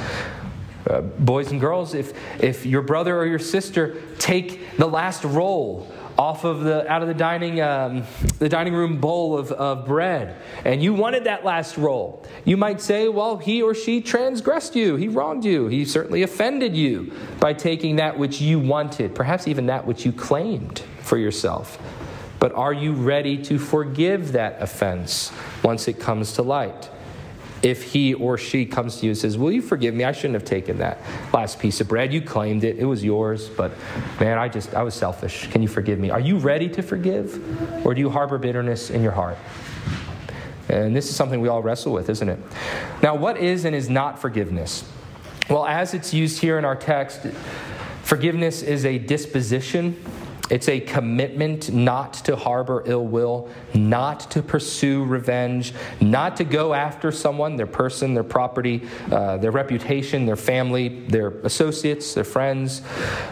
Uh, 0.89 1.02
boys 1.02 1.52
and 1.52 1.62
girls, 1.62 1.93
if, 1.93 2.13
if 2.43 2.65
your 2.65 2.82
brother 2.82 3.17
or 3.17 3.26
your 3.26 3.39
sister 3.39 4.02
take 4.17 4.78
the 4.78 4.88
last 4.88 5.24
roll 5.24 5.91
off 6.17 6.43
of 6.43 6.62
the 6.62 6.88
out 6.91 7.02
of 7.02 7.08
the 7.08 7.13
dining 7.13 7.62
um, 7.62 8.04
the 8.38 8.50
dining 8.50 8.74
room 8.74 9.00
bowl 9.00 9.38
of, 9.38 9.52
of 9.54 9.88
bread 9.88 10.36
and 10.65 10.84
you 10.84 10.93
wanted 10.93 11.24
that 11.24 11.45
last 11.45 11.78
roll 11.78 12.24
you 12.43 12.58
might 12.58 12.82
say 12.82 13.08
well 13.08 13.38
he 13.38 13.62
or 13.62 13.74
she 13.74 14.02
transgressed 14.02 14.76
you. 14.76 14.97
He 14.97 15.08
wronged 15.08 15.45
you. 15.45 15.67
He 15.67 15.86
certainly 15.86 16.24
offended 16.24 16.76
you 16.76 17.13
by 17.39 17.54
taking 17.54 17.95
that 17.95 18.17
which 18.19 18.41
you 18.41 18.60
wanted 18.60 19.15
perhaps 19.15 19.47
even 19.47 19.67
that 19.67 19.88
which 19.88 20.06
you 20.06 20.12
claimed 20.12 20.84
for 21.00 21.17
yourself 21.17 21.80
but 22.41 22.51
are 22.56 22.73
you 22.73 22.93
ready 22.93 23.38
to 23.38 23.60
forgive 23.60 24.32
that 24.32 24.60
offense 24.60 25.32
once 25.63 25.88
it 25.88 25.99
comes 25.99 26.34
to 26.34 26.41
light? 26.41 26.89
If 27.62 27.84
he 27.84 28.15
or 28.15 28.36
she 28.39 28.65
comes 28.65 28.97
to 28.97 29.06
you 29.06 29.12
and 29.12 29.17
says, 29.17 29.38
Will 29.38 29.51
you 29.51 29.62
forgive 29.62 29.93
me? 29.93 30.04
I 30.04 30.12
shouldn't 30.12 30.34
have 30.34 30.43
taken 30.43 30.80
that 30.80 30.97
last 31.32 31.60
piece 31.60 31.80
of 31.82 31.88
bread. 31.88 32.12
You 32.12 32.19
claimed 32.19 32.63
it, 32.63 32.80
it 32.80 32.86
was 32.86 33.04
yours, 33.04 33.47
but 33.47 33.71
man, 34.19 34.39
I 34.39 34.49
just, 34.49 34.73
I 34.73 34.82
was 34.82 34.95
selfish. 34.95 35.51
Can 35.51 35.62
you 35.62 35.67
forgive 35.67 35.99
me? 35.99 36.10
Are 36.10 36.19
you 36.19 36.39
ready 36.39 36.67
to 36.69 36.82
forgive? 36.82 37.86
Or 37.86 37.93
do 37.93 38.01
you 38.01 38.10
harbor 38.10 38.39
bitterness 38.39 38.89
in 38.89 39.04
your 39.04 39.12
heart? 39.12 39.38
And 40.67 40.95
this 40.95 41.10
is 41.10 41.15
something 41.15 41.41
we 41.41 41.47
all 41.47 41.62
wrestle 41.62 41.93
with, 41.93 42.10
isn't 42.10 42.27
it? 42.27 42.39
Now, 43.04 43.13
what 43.13 43.38
is 43.38 43.65
and 43.65 43.75
is 43.75 43.88
not 43.88 44.17
forgiveness? 44.17 44.84
Well, 45.47 45.67
as 45.67 45.93
it's 45.93 46.12
used 46.12 46.41
here 46.41 46.58
in 46.58 46.65
our 46.65 46.75
text, 46.75 47.27
forgiveness 48.01 48.63
is 48.63 48.84
a 48.84 48.97
disposition 48.97 50.04
it's 50.51 50.67
a 50.67 50.81
commitment 50.81 51.73
not 51.73 52.13
to 52.25 52.35
harbor 52.35 52.83
ill 52.85 53.07
will, 53.07 53.47
not 53.73 54.29
to 54.31 54.43
pursue 54.43 55.05
revenge, 55.05 55.73
not 56.01 56.35
to 56.35 56.43
go 56.43 56.73
after 56.73 57.09
someone, 57.09 57.55
their 57.55 57.65
person, 57.65 58.13
their 58.13 58.25
property, 58.25 58.85
uh, 59.13 59.37
their 59.37 59.51
reputation, 59.51 60.25
their 60.25 60.35
family, 60.35 61.05
their 61.07 61.29
associates, 61.45 62.13
their 62.13 62.25
friends, 62.25 62.81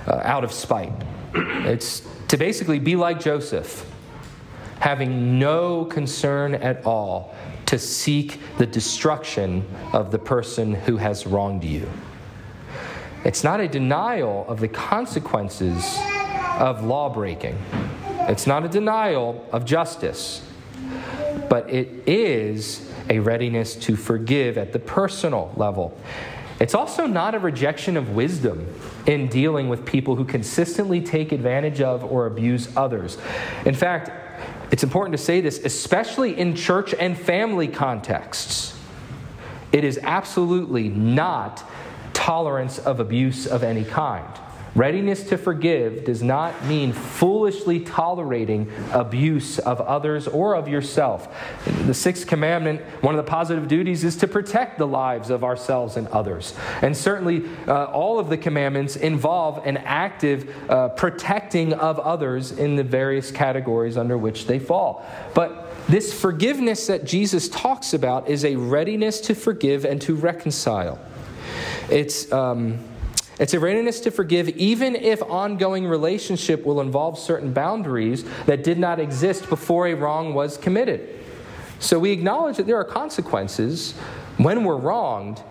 uh, 0.08 0.21
out 0.23 0.45
of 0.45 0.53
spite. 0.53 0.93
It's 1.34 2.08
to 2.29 2.38
basically 2.38 2.79
be 2.79 2.95
like 2.95 3.19
Joseph, 3.19 3.86
having 4.79 5.38
no 5.38 5.84
concern 5.84 6.55
at 6.55 6.86
all 6.86 7.36
to 7.65 7.77
seek 7.77 8.39
the 8.58 8.65
destruction 8.65 9.67
of 9.91 10.10
the 10.12 10.19
person 10.19 10.73
who 10.73 10.95
has 10.95 11.27
wronged 11.27 11.65
you. 11.65 11.89
It's 13.25 13.43
not 13.43 13.60
a 13.60 13.67
denial 13.67 14.45
of 14.47 14.62
the 14.62 14.69
consequences 14.69 15.99
of 16.60 16.84
law 16.84 17.10
breaking. 17.10 17.58
It's 18.28 18.45
not 18.45 18.63
a 18.63 18.69
denial 18.69 19.43
of 19.52 19.65
justice, 19.65 20.45
but 21.50 21.67
it 21.69 22.08
is 22.08 22.88
a 23.10 23.19
readiness 23.19 23.76
to 23.76 23.95
forgive 23.95 24.58
at 24.58 24.72
the 24.72 24.80
personal 24.80 25.52
level. 25.58 25.98
It's 26.60 26.76
also 26.76 27.08
not 27.08 27.34
a 27.34 27.39
rejection 27.39 27.95
of 27.95 28.10
wisdom 28.10 28.67
in 29.08 29.28
dealing 29.28 29.69
with 29.69 29.86
people 29.86 30.15
who 30.15 30.26
consistently 30.26 31.02
take 31.02 31.32
advantage 31.32 31.82
of 31.82 32.04
or 32.04 32.26
abuse 32.26 32.76
others. 32.76 33.17
In 33.65 33.74
fact, 33.74 34.12
it's 34.72 34.84
important 34.84 35.17
to 35.17 35.24
say 35.24 35.41
this, 35.41 35.60
especially 35.63 36.38
in 36.38 36.56
church 36.56 36.93
and 36.93 37.17
family 37.17 37.67
contexts. 37.67 38.78
It 39.72 39.84
is 39.84 40.00
absolutely 40.04 40.89
not 40.89 41.63
tolerance 42.13 42.78
of 42.78 43.00
abuse 43.00 43.48
of 43.48 43.63
any 43.63 43.86
kind. 43.86 44.28
Readiness 44.75 45.23
to 45.29 45.38
forgive 45.38 46.05
does 46.05 46.21
not 46.21 46.65
mean 46.65 46.93
foolishly 46.93 47.79
tolerating 47.79 48.71
abuse 48.91 49.58
of 49.58 49.82
others 49.82 50.27
or 50.27 50.55
of 50.55 50.67
yourself. 50.67 51.27
The 51.88 51.93
sixth 51.93 52.27
commandment, 52.27 52.82
one 53.01 53.17
of 53.17 53.25
the 53.25 53.29
positive 53.29 53.67
duties, 53.67 54.03
is 54.03 54.15
to 54.17 54.27
protect 54.27 54.77
the 54.77 54.86
lives 54.86 55.32
of 55.32 55.43
ourselves 55.43 55.97
and 55.97 56.08
others. 56.10 56.53
And 56.84 56.95
certainly, 56.95 57.49
uh, 57.67 57.86
all 57.86 58.19
of 58.19 58.29
the 58.29 58.38
commandments 58.38 58.95
involve 58.95 59.65
an 59.65 59.77
active 59.77 60.53
uh, 60.69 60.89
protecting 60.89 61.73
of 61.73 61.97
others 61.99 62.51
in 62.51 62.75
the 62.75 62.84
various 62.84 63.32
categories 63.32 63.97
under 63.97 64.17
which 64.17 64.45
they 64.45 64.60
fall. 64.60 65.03
But 65.34 65.65
this 65.88 66.13
forgiveness 66.13 66.86
that 66.88 67.05
Jesus 67.05 67.49
talks 67.49 67.95
about 67.95 68.29
is 68.29 68.45
a 68.45 68.55
readiness 68.55 69.19
to 69.21 69.34
forgive 69.34 69.84
and 69.84 69.99
to 70.03 70.15
reconcile. 70.15 70.99
It's. 71.89 72.32
Um, 72.32 72.79
It's 73.39 73.54
a 73.54 73.60
readiness 73.60 74.02
to 74.02 74.12
forgive 74.12 74.49
even 74.49 74.95
if 74.95 75.23
ongoing 75.23 75.88
relationship 75.88 76.65
will 76.65 76.82
involve 76.82 77.17
certain 77.17 77.54
boundaries 77.54 78.25
that 78.45 78.63
did 78.63 78.78
not 78.78 78.99
exist 78.99 79.47
before 79.49 79.88
a 79.88 79.93
wrong 79.93 80.34
was 80.34 80.58
committed. 80.58 81.17
So 81.80 81.97
we 81.97 82.12
acknowledge 82.12 82.58
that 82.58 82.67
there 82.67 82.75
are 82.75 82.84
consequences 82.84 83.93
when 84.38 84.65
we're 84.65 84.78
wronged, 84.78 85.41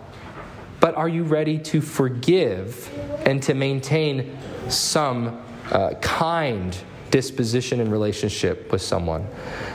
but 0.79 0.95
are 0.95 1.09
you 1.09 1.23
ready 1.23 1.57
to 1.57 1.81
forgive 1.81 2.89
and 3.25 3.41
to 3.43 3.55
maintain 3.55 4.37
some 4.69 5.41
uh, 5.71 5.95
kind 5.95 6.77
disposition 7.09 7.79
and 7.79 7.91
relationship 7.91 8.71
with 8.71 8.83
someone? 8.83 9.27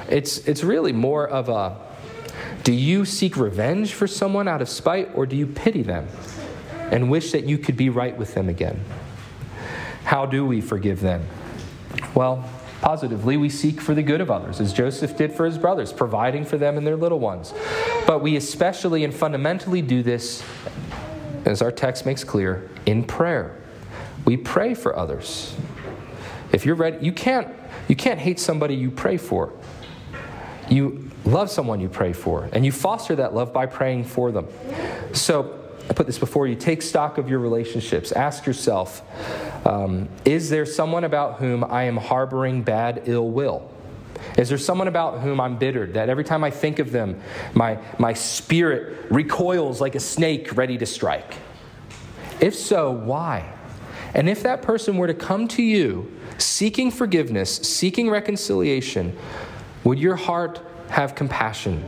It's, 0.08 0.38
it's 0.46 0.62
really 0.62 0.92
more 0.92 1.28
of 1.28 1.48
a 1.48 1.76
do 2.62 2.72
you 2.72 3.04
seek 3.04 3.36
revenge 3.36 3.92
for 3.92 4.06
someone 4.06 4.48
out 4.48 4.62
of 4.62 4.68
spite 4.70 5.10
or 5.14 5.26
do 5.26 5.36
you 5.36 5.46
pity 5.46 5.82
them? 5.82 6.08
And 6.90 7.10
wish 7.10 7.32
that 7.32 7.44
you 7.44 7.58
could 7.58 7.76
be 7.76 7.88
right 7.88 8.16
with 8.16 8.34
them 8.34 8.48
again. 8.48 8.84
How 10.04 10.26
do 10.26 10.44
we 10.44 10.60
forgive 10.60 11.00
them? 11.00 11.26
Well, 12.14 12.48
positively, 12.80 13.36
we 13.36 13.48
seek 13.48 13.80
for 13.80 13.94
the 13.94 14.02
good 14.02 14.20
of 14.20 14.30
others, 14.30 14.60
as 14.60 14.72
Joseph 14.72 15.16
did 15.16 15.32
for 15.32 15.46
his 15.46 15.56
brothers, 15.56 15.92
providing 15.92 16.44
for 16.44 16.58
them 16.58 16.76
and 16.76 16.86
their 16.86 16.96
little 16.96 17.18
ones. 17.18 17.54
But 18.06 18.22
we 18.22 18.36
especially 18.36 19.04
and 19.04 19.14
fundamentally 19.14 19.80
do 19.80 20.02
this, 20.02 20.44
as 21.44 21.62
our 21.62 21.72
text 21.72 22.04
makes 22.04 22.22
clear, 22.24 22.68
in 22.86 23.04
prayer. 23.04 23.60
We 24.24 24.36
pray 24.36 24.74
for 24.74 24.96
others. 24.96 25.56
If 26.52 26.66
you're 26.66 26.76
ready, 26.76 27.04
you 27.04 27.12
can't, 27.12 27.48
you 27.88 27.96
can't 27.96 28.20
hate 28.20 28.38
somebody 28.38 28.74
you 28.74 28.90
pray 28.90 29.16
for. 29.16 29.52
You 30.68 31.10
love 31.24 31.50
someone 31.50 31.80
you 31.80 31.88
pray 31.88 32.12
for, 32.12 32.48
and 32.52 32.64
you 32.64 32.72
foster 32.72 33.16
that 33.16 33.34
love 33.34 33.52
by 33.52 33.66
praying 33.66 34.04
for 34.04 34.30
them. 34.30 34.46
So, 35.12 35.63
I 35.88 35.92
put 35.92 36.06
this 36.06 36.18
before 36.18 36.46
you. 36.46 36.54
Take 36.54 36.82
stock 36.82 37.18
of 37.18 37.28
your 37.28 37.38
relationships. 37.38 38.10
Ask 38.12 38.46
yourself 38.46 39.02
um, 39.66 40.08
Is 40.24 40.50
there 40.50 40.66
someone 40.66 41.04
about 41.04 41.38
whom 41.38 41.64
I 41.64 41.84
am 41.84 41.96
harboring 41.96 42.62
bad 42.62 43.02
ill 43.06 43.30
will? 43.30 43.70
Is 44.38 44.48
there 44.48 44.58
someone 44.58 44.88
about 44.88 45.20
whom 45.20 45.40
I'm 45.40 45.58
bitter 45.58 45.86
that 45.88 46.08
every 46.08 46.24
time 46.24 46.42
I 46.42 46.50
think 46.50 46.78
of 46.78 46.90
them, 46.90 47.20
my, 47.52 47.78
my 47.98 48.14
spirit 48.14 49.10
recoils 49.10 49.80
like 49.80 49.94
a 49.94 50.00
snake 50.00 50.56
ready 50.56 50.78
to 50.78 50.86
strike? 50.86 51.34
If 52.40 52.54
so, 52.54 52.90
why? 52.90 53.52
And 54.14 54.28
if 54.28 54.42
that 54.42 54.62
person 54.62 54.96
were 54.96 55.06
to 55.06 55.14
come 55.14 55.46
to 55.48 55.62
you 55.62 56.10
seeking 56.38 56.90
forgiveness, 56.90 57.56
seeking 57.56 58.10
reconciliation, 58.10 59.16
would 59.84 59.98
your 59.98 60.16
heart 60.16 60.60
have 60.88 61.14
compassion? 61.14 61.84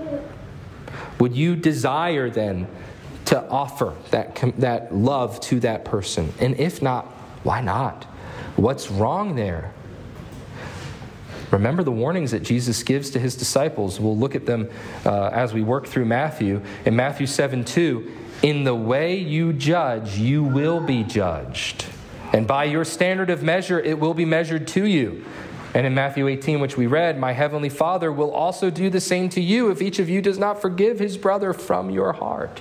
Would 1.19 1.35
you 1.35 1.57
desire 1.57 2.31
then 2.31 2.69
to 3.27 3.49
offer 3.49 3.95
that, 4.11 4.35
that 4.59 4.95
love 4.95 5.41
to 5.41 5.61
that 5.61 5.85
person? 5.85 6.33
And 6.41 6.59
if 6.59 6.83
not, 6.83 7.07
why 7.43 7.61
not? 7.61 8.05
What's 8.57 8.91
wrong 8.91 9.37
there? 9.37 9.73
Remember 11.51 11.83
the 11.83 11.93
warnings 11.93 12.33
that 12.33 12.43
Jesus 12.43 12.83
gives 12.83 13.11
to 13.11 13.21
his 13.21 13.37
disciples. 13.37 14.01
We'll 14.01 14.17
look 14.17 14.35
at 14.35 14.47
them 14.47 14.69
uh, 15.05 15.29
as 15.33 15.55
we 15.55 15.63
work 15.63 15.87
through 15.87 16.07
Matthew. 16.07 16.61
In 16.85 16.97
Matthew 16.97 17.27
7 17.27 17.65
2, 17.65 18.13
in 18.43 18.65
the 18.65 18.75
way 18.75 19.17
you 19.19 19.53
judge, 19.53 20.19
you 20.19 20.43
will 20.43 20.81
be 20.81 21.05
judged. 21.05 21.87
And 22.33 22.47
by 22.47 22.65
your 22.65 22.85
standard 22.85 23.31
of 23.31 23.43
measure, 23.43 23.81
it 23.81 23.99
will 23.99 24.15
be 24.15 24.25
measured 24.25 24.67
to 24.69 24.85
you. 24.85 25.25
And 25.75 25.87
in 25.87 25.95
Matthew 25.95 26.27
18, 26.27 26.61
which 26.61 26.77
we 26.77 26.87
read, 26.87 27.19
my 27.19 27.33
heavenly 27.33 27.69
Father 27.69 28.11
will 28.11 28.31
also 28.31 28.71
do 28.71 28.91
the 28.91 29.01
same 29.01 29.29
to 29.31 29.41
you 29.41 29.71
if 29.71 29.81
each 29.81 29.99
of 29.99 30.09
you 30.09 30.23
does 30.23 30.39
not 30.39 30.61
forgive 30.61 30.99
his 30.99 31.17
brother 31.17 31.53
from 31.53 31.91
your 31.91 32.15
heart. 32.15 32.61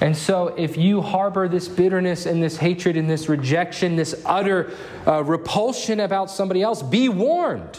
And 0.00 0.16
so, 0.16 0.48
if 0.48 0.78
you 0.78 1.02
harbor 1.02 1.46
this 1.46 1.68
bitterness 1.68 2.24
and 2.24 2.42
this 2.42 2.56
hatred 2.56 2.96
and 2.96 3.08
this 3.08 3.28
rejection, 3.28 3.96
this 3.96 4.20
utter 4.24 4.72
uh, 5.06 5.22
repulsion 5.22 6.00
about 6.00 6.30
somebody 6.30 6.62
else, 6.62 6.82
be 6.82 7.10
warned. 7.10 7.78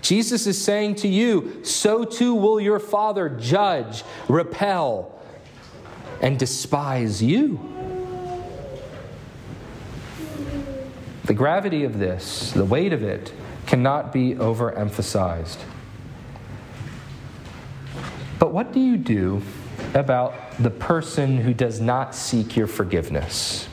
Jesus 0.00 0.46
is 0.46 0.62
saying 0.62 0.94
to 0.96 1.08
you, 1.08 1.64
so 1.64 2.04
too 2.04 2.34
will 2.34 2.60
your 2.60 2.78
Father 2.78 3.28
judge, 3.28 4.04
repel, 4.28 5.20
and 6.22 6.38
despise 6.38 7.20
you. 7.20 7.58
The 11.24 11.34
gravity 11.34 11.82
of 11.82 11.98
this, 11.98 12.52
the 12.52 12.64
weight 12.64 12.92
of 12.92 13.02
it, 13.02 13.32
cannot 13.66 14.12
be 14.12 14.34
overemphasized. 14.34 15.58
But 18.38 18.52
what 18.52 18.72
do 18.72 18.78
you 18.80 18.96
do 18.96 19.42
about 19.94 20.34
the 20.58 20.70
person 20.70 21.38
who 21.38 21.54
does 21.54 21.80
not 21.80 22.14
seek 22.14 22.56
your 22.56 22.66
forgiveness? 22.66 23.68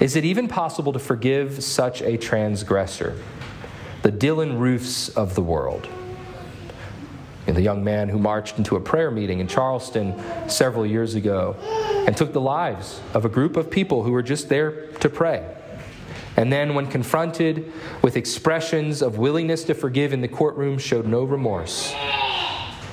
Is 0.00 0.16
it 0.16 0.24
even 0.24 0.48
possible 0.48 0.92
to 0.92 0.98
forgive 0.98 1.62
such 1.62 2.02
a 2.02 2.16
transgressor? 2.16 3.16
The 4.02 4.10
Dylann 4.10 4.58
Roofs 4.58 5.08
of 5.10 5.34
the 5.34 5.42
world. 5.42 5.88
the 7.46 7.60
young 7.60 7.84
man 7.84 8.08
who 8.08 8.18
marched 8.18 8.56
into 8.56 8.76
a 8.76 8.80
prayer 8.80 9.10
meeting 9.10 9.40
in 9.40 9.46
Charleston 9.46 10.18
several 10.48 10.86
years 10.86 11.14
ago 11.14 11.54
and 12.06 12.16
took 12.16 12.32
the 12.32 12.40
lives 12.40 13.00
of 13.12 13.24
a 13.24 13.28
group 13.28 13.56
of 13.56 13.70
people 13.70 14.02
who 14.02 14.10
were 14.10 14.22
just 14.22 14.48
there 14.48 14.86
to 15.00 15.08
pray. 15.10 15.46
And 16.36 16.50
then, 16.50 16.74
when 16.74 16.86
confronted 16.86 17.70
with 18.00 18.16
expressions 18.16 19.02
of 19.02 19.18
willingness 19.18 19.64
to 19.64 19.74
forgive 19.74 20.14
in 20.14 20.22
the 20.22 20.28
courtroom, 20.28 20.78
showed 20.78 21.06
no 21.06 21.24
remorse 21.24 21.94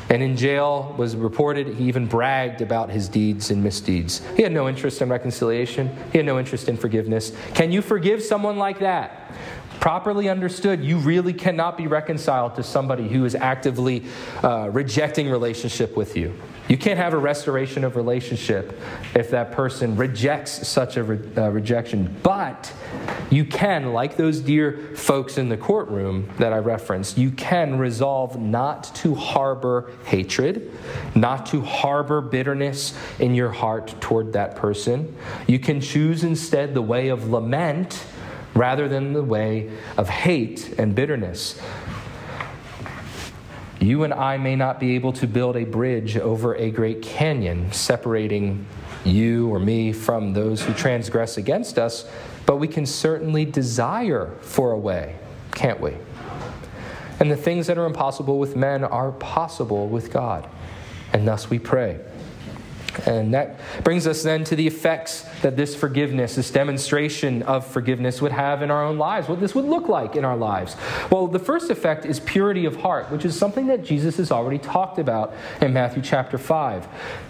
and 0.09 0.23
in 0.23 0.35
jail 0.35 0.93
was 0.97 1.15
reported 1.15 1.67
he 1.67 1.85
even 1.85 2.07
bragged 2.07 2.61
about 2.61 2.89
his 2.89 3.07
deeds 3.07 3.51
and 3.51 3.63
misdeeds. 3.63 4.21
He 4.35 4.41
had 4.41 4.51
no 4.51 4.67
interest 4.67 5.01
in 5.01 5.09
reconciliation, 5.09 5.95
he 6.11 6.17
had 6.17 6.25
no 6.25 6.39
interest 6.39 6.67
in 6.67 6.77
forgiveness. 6.77 7.31
Can 7.53 7.71
you 7.71 7.81
forgive 7.81 8.21
someone 8.23 8.57
like 8.57 8.79
that? 8.79 9.31
Properly 9.79 10.27
understood, 10.27 10.83
you 10.83 10.97
really 10.97 11.31
cannot 11.31 11.77
be 11.77 11.87
reconciled 11.87 12.55
to 12.55 12.63
somebody 12.63 13.07
who 13.07 13.23
is 13.23 13.33
actively 13.33 14.03
uh, 14.43 14.69
rejecting 14.73 15.29
relationship 15.29 15.95
with 15.95 16.17
you. 16.17 16.33
You 16.69 16.77
can't 16.77 16.99
have 16.99 17.13
a 17.13 17.17
restoration 17.17 17.84
of 17.84 17.95
relationship 17.95 18.79
if 19.15 19.32
that 19.32 19.51
person 19.51 19.95
rejects 19.95 20.67
such 20.67 20.97
a 20.97 21.03
re- 21.03 21.19
uh, 21.36 21.49
rejection. 21.49 22.15
But 22.21 22.71
you 23.32 23.43
can, 23.43 23.91
like 23.91 24.17
those 24.17 24.39
dear 24.39 24.95
folks 24.95 25.39
in 25.39 25.49
the 25.49 25.58
courtroom 25.58 26.29
that 26.38 26.53
I 26.53 26.60
referenced, 26.60 27.17
you 27.17 27.32
can 27.32 27.79
resolve 27.79 28.39
not 28.39 28.95
to 28.97 29.15
harbor 29.15 29.91
hatred, 30.05 30.71
not 31.15 31.47
to 31.47 31.62
harbor 31.62 32.21
bitterness 32.21 32.95
in 33.17 33.34
your 33.34 33.49
heart 33.49 33.95
toward 33.99 34.34
that 34.34 34.55
person. 34.55 35.15
You 35.47 35.58
can 35.58 35.82
choose 35.82 36.23
instead 36.23 36.75
the 36.75 36.84
way 36.84 37.08
of 37.08 37.29
lament 37.29 38.05
rather 38.53 38.88
than 38.88 39.13
the 39.13 39.23
way 39.23 39.71
of 39.97 40.08
hate 40.08 40.75
and 40.77 40.93
bitterness. 40.93 41.60
You 43.79 44.03
and 44.03 44.13
I 44.13 44.37
may 44.37 44.55
not 44.55 44.79
be 44.79 44.95
able 44.95 45.13
to 45.13 45.27
build 45.27 45.55
a 45.55 45.63
bridge 45.63 46.17
over 46.17 46.55
a 46.55 46.69
great 46.69 47.01
canyon 47.01 47.71
separating 47.71 48.65
you 49.05 49.47
or 49.47 49.59
me 49.59 49.93
from 49.93 50.33
those 50.33 50.61
who 50.61 50.73
transgress 50.73 51.37
against 51.37 51.79
us, 51.79 52.09
but 52.45 52.57
we 52.57 52.67
can 52.67 52.85
certainly 52.85 53.45
desire 53.45 54.35
for 54.41 54.71
a 54.71 54.77
way, 54.77 55.15
can't 55.51 55.79
we? 55.79 55.93
And 57.21 57.31
the 57.31 57.37
things 57.37 57.67
that 57.67 57.77
are 57.77 57.85
impossible 57.85 58.37
with 58.37 58.55
men 58.55 58.83
are 58.83 59.11
possible 59.13 59.87
with 59.87 60.11
God. 60.11 60.49
And 61.13 61.27
thus 61.27 61.49
we 61.49 61.59
pray. 61.59 61.99
And 63.06 63.34
that 63.34 63.60
brings 63.84 64.08
us 64.08 64.23
then 64.23 64.43
to 64.45 64.56
the 64.56 64.67
effects 64.67 65.25
that 65.41 65.56
this 65.56 65.75
forgiveness, 65.75 66.36
this 66.36 66.52
demonstration 66.52 67.43
of 67.43 67.65
forgiveness, 67.65 68.21
would 68.21 68.32
have 68.32 68.62
in 68.62 68.71
our 68.71 68.84
own 68.84 68.97
lives, 68.97 69.28
what 69.28 69.39
this 69.39 69.56
would 69.56 69.65
look 69.65 69.88
like 69.88 70.15
in 70.15 70.25
our 70.25 70.38
lives. 70.38 70.75
Well, 71.12 71.28
the 71.28 71.39
first 71.39 71.69
effect 71.69 72.06
is 72.06 72.19
purity 72.19 72.65
of 72.65 72.78
heart, 72.78 73.12
which 73.12 73.25
is 73.25 73.38
something 73.38 73.67
that 73.67 73.84
Jesus 73.84 74.17
has 74.17 74.32
already 74.32 74.58
talked 74.58 74.99
about 74.99 75.34
in 75.62 75.73
Matthew 75.73 76.02
chapter 76.02 76.38
5. 76.38 76.88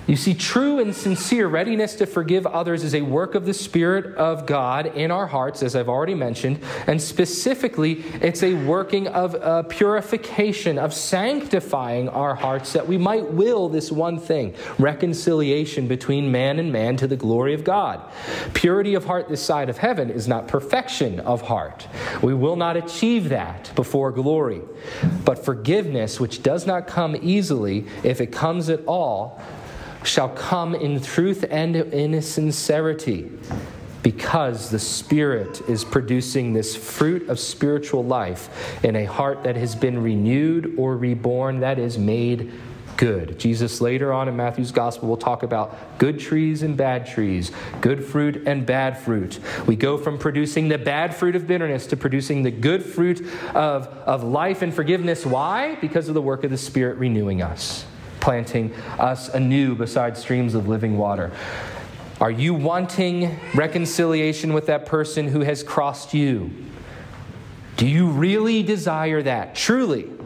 You 0.07 0.15
see, 0.15 0.33
true 0.33 0.79
and 0.79 0.95
sincere 0.95 1.47
readiness 1.47 1.95
to 1.95 2.07
forgive 2.07 2.47
others 2.47 2.83
is 2.83 2.95
a 2.95 3.01
work 3.01 3.35
of 3.35 3.45
the 3.45 3.53
Spirit 3.53 4.15
of 4.15 4.47
God 4.47 4.87
in 4.87 5.11
our 5.11 5.27
hearts, 5.27 5.61
as 5.61 5.75
I've 5.75 5.89
already 5.89 6.15
mentioned, 6.15 6.59
and 6.87 6.99
specifically, 6.99 8.03
it's 8.21 8.41
a 8.41 8.55
working 8.65 9.07
of 9.07 9.35
uh, 9.35 9.63
purification, 9.63 10.79
of 10.79 10.93
sanctifying 10.93 12.09
our 12.09 12.33
hearts 12.33 12.73
that 12.73 12.87
we 12.87 12.97
might 12.97 13.31
will 13.31 13.69
this 13.69 13.91
one 13.91 14.19
thing 14.19 14.55
reconciliation 14.79 15.48
between 15.87 16.31
man 16.31 16.59
and 16.59 16.71
man 16.71 16.97
to 16.97 17.07
the 17.07 17.17
glory 17.17 17.53
of 17.53 17.63
God. 17.63 17.79
God. 17.79 18.11
Purity 18.53 18.95
of 18.95 19.05
heart 19.05 19.29
this 19.29 19.41
side 19.41 19.69
of 19.69 19.77
heaven 19.77 20.09
is 20.09 20.27
not 20.27 20.47
perfection 20.47 21.19
of 21.21 21.41
heart. 21.41 21.87
We 22.21 22.33
will 22.33 22.55
not 22.55 22.77
achieve 22.77 23.29
that 23.29 23.71
before 23.75 24.11
glory. 24.11 24.61
But 25.23 25.45
forgiveness, 25.45 26.19
which 26.19 26.43
does 26.43 26.67
not 26.67 26.87
come 26.87 27.15
easily, 27.21 27.85
if 28.03 28.21
it 28.21 28.31
comes 28.31 28.69
at 28.69 28.83
all, 28.85 29.41
shall 30.03 30.29
come 30.29 30.75
in 30.75 31.01
truth 31.01 31.45
and 31.49 31.75
in 31.75 32.21
sincerity 32.21 33.31
because 34.01 34.69
the 34.69 34.79
Spirit 34.79 35.61
is 35.69 35.83
producing 35.83 36.53
this 36.53 36.75
fruit 36.75 37.29
of 37.29 37.39
spiritual 37.39 38.03
life 38.03 38.83
in 38.83 38.95
a 38.95 39.05
heart 39.05 39.43
that 39.43 39.55
has 39.55 39.75
been 39.75 40.01
renewed 40.01 40.73
or 40.77 40.97
reborn, 40.97 41.59
that 41.59 41.77
is, 41.77 41.97
made 41.97 42.51
good. 42.99 43.39
Jesus 43.39 43.79
later 43.79 44.11
on 44.11 44.27
in 44.27 44.35
Matthew's 44.35 44.73
gospel 44.73 45.07
will 45.07 45.15
talk 45.15 45.41
about 45.41 45.97
good 45.99 46.19
trees 46.19 46.63
and 46.63 46.75
bad 46.75 47.05
trees, 47.05 47.49
good 47.79 48.03
fruit 48.03 48.43
and 48.45 48.65
bad 48.65 48.97
fruit. 48.97 49.39
We 49.65 49.77
go 49.77 49.97
from 49.97 50.17
producing 50.17 50.67
the 50.67 50.77
bad 50.77 51.15
fruit 51.15 51.37
of 51.37 51.47
bitterness 51.47 51.87
to 51.87 51.97
producing 51.97 52.43
the 52.43 52.51
good 52.51 52.83
fruit 52.83 53.25
of, 53.55 53.87
of 53.87 54.25
life 54.25 54.61
and 54.61 54.73
forgiveness. 54.73 55.25
Why? 55.25 55.75
Because 55.75 56.09
of 56.09 56.13
the 56.13 56.21
work 56.21 56.43
of 56.43 56.51
the 56.51 56.57
Spirit 56.57 56.97
renewing 56.97 57.41
us, 57.41 57.85
planting 58.19 58.73
us 58.99 59.29
anew 59.29 59.75
beside 59.75 60.17
streams 60.17 60.53
of 60.53 60.67
living 60.67 60.97
water. 60.97 61.31
Are 62.19 62.31
you 62.31 62.53
wanting 62.53 63.39
reconciliation 63.55 64.51
with 64.51 64.65
that 64.65 64.85
person 64.85 65.29
who 65.29 65.39
has 65.39 65.63
crossed 65.63 66.13
you? 66.13 66.51
Do 67.77 67.87
you 67.87 68.07
really 68.07 68.61
desire 68.61 69.21
that? 69.21 69.55
Truly? 69.55 70.18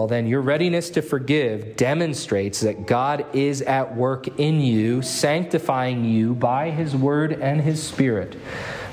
Well, 0.00 0.06
then, 0.06 0.26
your 0.26 0.40
readiness 0.40 0.88
to 0.92 1.02
forgive 1.02 1.76
demonstrates 1.76 2.60
that 2.60 2.86
God 2.86 3.26
is 3.34 3.60
at 3.60 3.94
work 3.94 4.28
in 4.40 4.62
you, 4.62 5.02
sanctifying 5.02 6.06
you 6.06 6.34
by 6.34 6.70
His 6.70 6.96
Word 6.96 7.34
and 7.34 7.60
His 7.60 7.82
Spirit. 7.82 8.34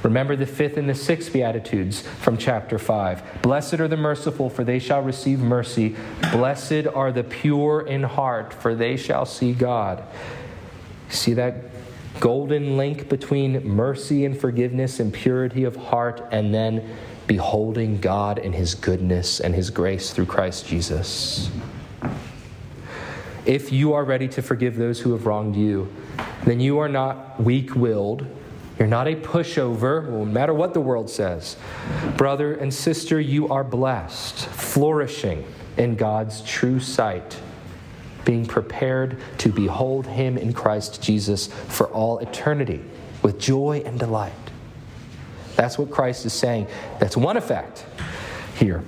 Remember 0.03 0.35
the 0.35 0.45
fifth 0.45 0.75
and 0.75 0.89
the 0.89 0.93
sixth 0.93 1.31
Beatitudes 1.31 2.01
from 2.01 2.35
chapter 2.35 2.77
5. 2.77 3.41
Blessed 3.41 3.75
are 3.75 3.87
the 3.87 3.95
merciful, 3.95 4.49
for 4.49 4.65
they 4.65 4.79
shall 4.79 5.01
receive 5.01 5.39
mercy. 5.39 5.95
Blessed 6.33 6.87
are 6.93 7.13
the 7.13 7.23
pure 7.23 7.87
in 7.87 8.03
heart, 8.03 8.53
for 8.53 8.75
they 8.75 8.97
shall 8.97 9.25
see 9.25 9.53
God. 9.53 10.03
See 11.07 11.33
that 11.35 11.55
golden 12.19 12.75
link 12.75 13.07
between 13.07 13.65
mercy 13.65 14.25
and 14.25 14.37
forgiveness 14.37 14.99
and 14.99 15.13
purity 15.13 15.63
of 15.63 15.77
heart, 15.77 16.27
and 16.33 16.53
then 16.53 16.97
beholding 17.27 17.99
God 17.99 18.39
in 18.39 18.53
his 18.53 18.73
goodness 18.73 19.39
and 19.39 19.53
his 19.53 19.69
grace 19.69 20.11
through 20.11 20.25
Christ 20.25 20.65
Jesus. 20.65 21.51
If 23.45 23.71
you 23.71 23.93
are 23.93 24.03
ready 24.03 24.27
to 24.29 24.41
forgive 24.41 24.75
those 24.75 24.99
who 24.99 25.11
have 25.11 25.25
wronged 25.25 25.55
you, 25.55 25.93
then 26.45 26.59
you 26.59 26.79
are 26.79 26.89
not 26.89 27.41
weak 27.41 27.75
willed. 27.75 28.25
You're 28.79 28.87
not 28.87 29.07
a 29.07 29.15
pushover, 29.15 30.07
no 30.09 30.25
matter 30.25 30.53
what 30.53 30.73
the 30.73 30.81
world 30.81 31.09
says. 31.09 31.57
Brother 32.15 32.53
and 32.53 32.73
sister, 32.73 33.19
you 33.19 33.47
are 33.49 33.63
blessed, 33.63 34.45
flourishing 34.47 35.45
in 35.77 35.95
God's 35.95 36.41
true 36.43 36.79
sight, 36.79 37.39
being 38.25 38.45
prepared 38.45 39.21
to 39.39 39.49
behold 39.49 40.05
Him 40.07 40.37
in 40.37 40.53
Christ 40.53 41.01
Jesus 41.01 41.47
for 41.47 41.87
all 41.87 42.19
eternity 42.19 42.83
with 43.21 43.39
joy 43.39 43.81
and 43.85 43.97
delight. 43.97 44.33
That's 45.57 45.77
what 45.77 45.91
Christ 45.91 46.25
is 46.25 46.33
saying. 46.33 46.67
That's 46.99 47.17
one 47.17 47.35
effect 47.35 47.85
here. 48.55 48.83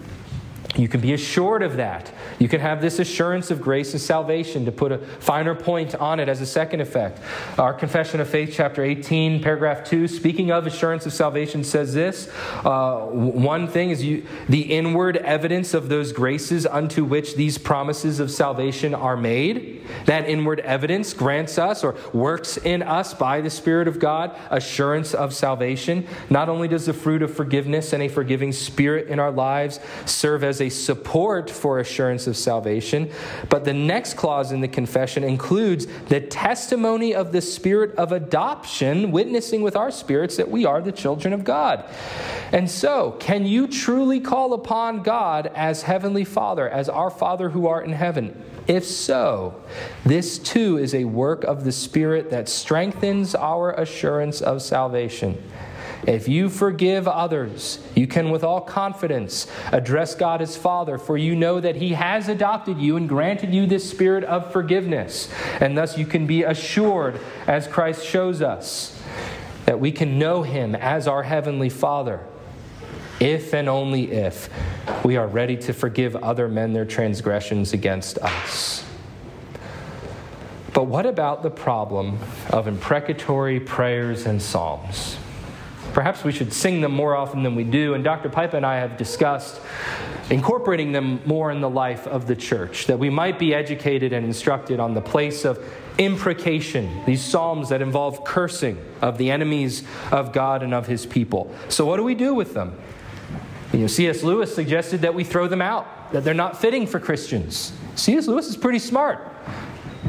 You 0.76 0.88
can 0.88 1.02
be 1.02 1.14
assured 1.14 1.64
of 1.64 1.76
that. 1.78 2.14
You 2.39 2.47
can 2.47 2.62
have 2.62 2.82
this 2.82 2.99
assurance 2.99 3.52
of 3.52 3.62
grace 3.62 3.91
and 3.91 4.02
salvation 4.02 4.63
to 4.63 4.71
put 4.71 4.93
a 4.93 4.97
finer 4.97 5.54
point 5.54 5.93
on 5.95 6.21
it 6.21 6.30
as 6.30 6.39
a 6.39 6.45
second 6.45 6.80
effect. 6.80 7.19
Our 7.58 7.73
Confession 7.73 8.21
of 8.21 8.30
Faith, 8.30 8.54
chapter 8.54 8.82
18, 8.82 9.43
paragraph 9.43 9.84
2, 9.84 10.08
speaking 10.08 10.49
of 10.49 10.65
assurance 10.65 11.06
of 11.06 11.12
salvation, 11.12 11.65
says 11.65 11.93
this 11.93 12.32
uh, 12.63 13.02
One 13.02 13.67
thing 13.67 13.89
is 13.89 14.04
you, 14.04 14.25
the 14.47 14.62
inward 14.62 15.17
evidence 15.17 15.73
of 15.73 15.89
those 15.89 16.13
graces 16.13 16.65
unto 16.65 17.04
which 17.04 17.36
these 17.36 17.58
promises 17.58 18.21
of 18.21 18.32
salvation 18.32 18.95
are 18.95 19.17
made. 19.17 19.86
That 20.06 20.30
inward 20.30 20.62
evidence 20.62 21.13
grants 21.13 21.58
us 21.58 21.84
or 21.84 21.95
works 22.13 22.58
in 22.58 22.84
us 22.84 23.13
by 23.13 23.41
the 23.41 23.49
Spirit 23.49 23.88
of 23.88 23.99
God 23.99 24.38
assurance 24.49 25.13
of 25.13 25.34
salvation. 25.34 26.08
Not 26.30 26.47
only 26.47 26.67
does 26.67 26.86
the 26.86 26.93
fruit 26.93 27.21
of 27.21 27.36
forgiveness 27.36 27.91
and 27.91 28.04
a 28.04 28.08
forgiving 28.08 28.52
spirit 28.52 29.08
in 29.08 29.19
our 29.19 29.32
lives 29.32 29.80
serve 30.06 30.43
as 30.43 30.62
a 30.62 30.69
support 30.69 31.49
for 31.49 31.80
assurance 31.80 32.29
of 32.30 32.38
salvation. 32.38 33.12
But 33.50 33.65
the 33.65 33.74
next 33.74 34.13
clause 34.13 34.54
in 34.54 34.62
the 34.62 34.70
confession 34.70 35.26
includes 35.26 35.88
the 36.08 36.22
testimony 36.22 37.13
of 37.13 37.34
the 37.34 37.42
spirit 37.42 37.94
of 37.98 38.13
adoption, 38.13 39.12
witnessing 39.12 39.62
with 39.62 39.76
our 39.76 39.92
spirits 39.92 40.38
that 40.38 40.50
we 40.50 40.63
are 40.63 40.82
the 40.82 40.94
children 40.94 41.34
of 41.34 41.44
God. 41.44 41.84
And 42.54 42.72
so, 42.72 43.18
can 43.20 43.46
you 43.46 43.68
truly 43.68 44.22
call 44.22 44.54
upon 44.54 45.04
God 45.04 45.52
as 45.54 45.82
Heavenly 45.82 46.24
Father, 46.24 46.70
as 46.70 46.88
our 46.88 47.10
Father 47.10 47.50
who 47.50 47.68
art 47.68 47.86
in 47.86 47.92
heaven? 47.92 48.42
If 48.70 48.86
so, 48.86 49.60
this 50.06 50.38
too 50.38 50.78
is 50.78 50.94
a 50.94 51.06
work 51.06 51.44
of 51.44 51.63
the 51.63 51.72
Spirit 51.72 52.30
that 52.30 52.48
strengthens 52.48 53.34
our 53.34 53.72
assurance 53.72 54.42
of 54.42 54.62
salvation. 54.62 55.42
If 56.08 56.28
you 56.28 56.50
forgive 56.50 57.08
others, 57.08 57.80
you 57.96 58.08
can 58.08 58.30
with 58.30 58.44
all 58.44 58.62
confidence 58.62 59.48
address 59.72 60.16
God 60.16 60.42
as 60.42 60.56
Father, 60.56 60.98
for 60.98 61.18
you 61.18 61.36
know 61.36 61.60
that 61.60 61.76
He 61.76 61.94
has 61.94 62.30
adopted 62.30 62.80
you 62.80 62.96
and 62.98 63.08
granted 63.08 63.54
you 63.54 63.66
this 63.66 63.90
spirit 63.90 64.24
of 64.24 64.52
forgiveness. 64.52 65.32
And 65.60 65.78
thus 65.78 65.98
you 65.98 66.06
can 66.06 66.26
be 66.26 66.44
assured, 66.44 67.20
as 67.48 67.68
Christ 67.68 68.06
shows 68.06 68.42
us, 68.42 69.02
that 69.66 69.80
we 69.80 69.92
can 69.92 70.18
know 70.18 70.44
Him 70.44 70.74
as 70.76 71.08
our 71.08 71.24
Heavenly 71.24 71.70
Father. 71.70 72.22
If 73.20 73.54
and 73.54 73.68
only 73.68 74.12
if 74.12 74.50
we 75.04 75.18
are 75.18 75.28
ready 75.28 75.58
to 75.58 75.74
forgive 75.74 76.16
other 76.16 76.48
men 76.48 76.72
their 76.72 76.86
transgressions 76.86 77.74
against 77.74 78.18
us. 78.20 78.86
But 80.74 80.86
what 80.86 81.06
about 81.06 81.44
the 81.44 81.50
problem 81.50 82.20
of 82.50 82.68
imprecatory 82.68 83.60
prayers 83.60 84.26
and 84.26 84.42
psalms? 84.42 85.18
Perhaps 85.93 86.23
we 86.23 86.32
should 86.32 86.54
sing 86.54 86.82
them 86.82 86.91
more 86.91 87.15
often 87.15 87.43
than 87.43 87.56
we 87.56 87.63
do. 87.63 87.93
And 87.93 88.04
Dr. 88.04 88.30
Pipe 88.30 88.54
and 88.54 88.65
I 88.65 88.78
have 88.78 88.97
discussed 88.97 89.60
incorporating 90.30 90.91
them 90.91 91.21
more 91.25 91.52
in 91.52 91.60
the 91.60 91.69
life 91.69 92.06
of 92.08 92.28
the 92.28 92.36
church, 92.36 92.86
that 92.86 92.99
we 92.99 93.10
might 93.10 93.39
be 93.39 93.54
educated 93.54 94.13
and 94.13 94.25
instructed 94.25 94.80
on 94.80 94.93
the 94.93 95.02
place 95.02 95.43
of 95.43 95.63
imprecation, 95.97 97.04
these 97.06 97.21
psalms 97.21 97.69
that 97.69 97.82
involve 97.82 98.23
cursing 98.23 98.78
of 99.02 99.17
the 99.17 99.32
enemies 99.32 99.84
of 100.12 100.32
God 100.32 100.62
and 100.62 100.73
of 100.73 100.88
his 100.88 101.06
people. 101.06 101.54
So, 101.67 101.86
what 101.86 101.97
do 101.97 102.04
we 102.04 102.15
do 102.15 102.34
with 102.34 102.54
them? 102.54 102.80
You 103.73 103.80
know, 103.80 103.88
C.S. 103.88 104.23
Lewis 104.23 104.54
suggested 104.54 105.02
that 105.02 105.13
we 105.13 105.23
throw 105.23 105.47
them 105.47 105.62
out, 105.62 106.12
that 106.12 106.23
they're 106.23 106.34
not 106.34 106.60
fitting 106.60 106.88
for 106.88 106.99
Christians. 106.99 107.73
C.S. 107.95 108.28
Lewis 108.28 108.47
is 108.47 108.58
pretty 108.58 108.80
smart, 108.80 109.28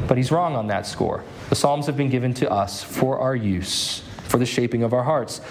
but 0.07 0.17
he's 0.17 0.31
wrong 0.31 0.55
on 0.55 0.67
that 0.67 0.85
score. 0.85 1.23
The 1.49 1.55
Psalms 1.55 1.85
have 1.87 1.97
been 1.97 2.09
given 2.09 2.33
to 2.35 2.49
us 2.49 2.83
for 2.83 3.19
our 3.19 3.35
use 3.35 4.03
for 4.31 4.37
the 4.37 4.45
shaping 4.45 4.81
of 4.81 4.93
our 4.93 5.03
hearts. 5.03 5.41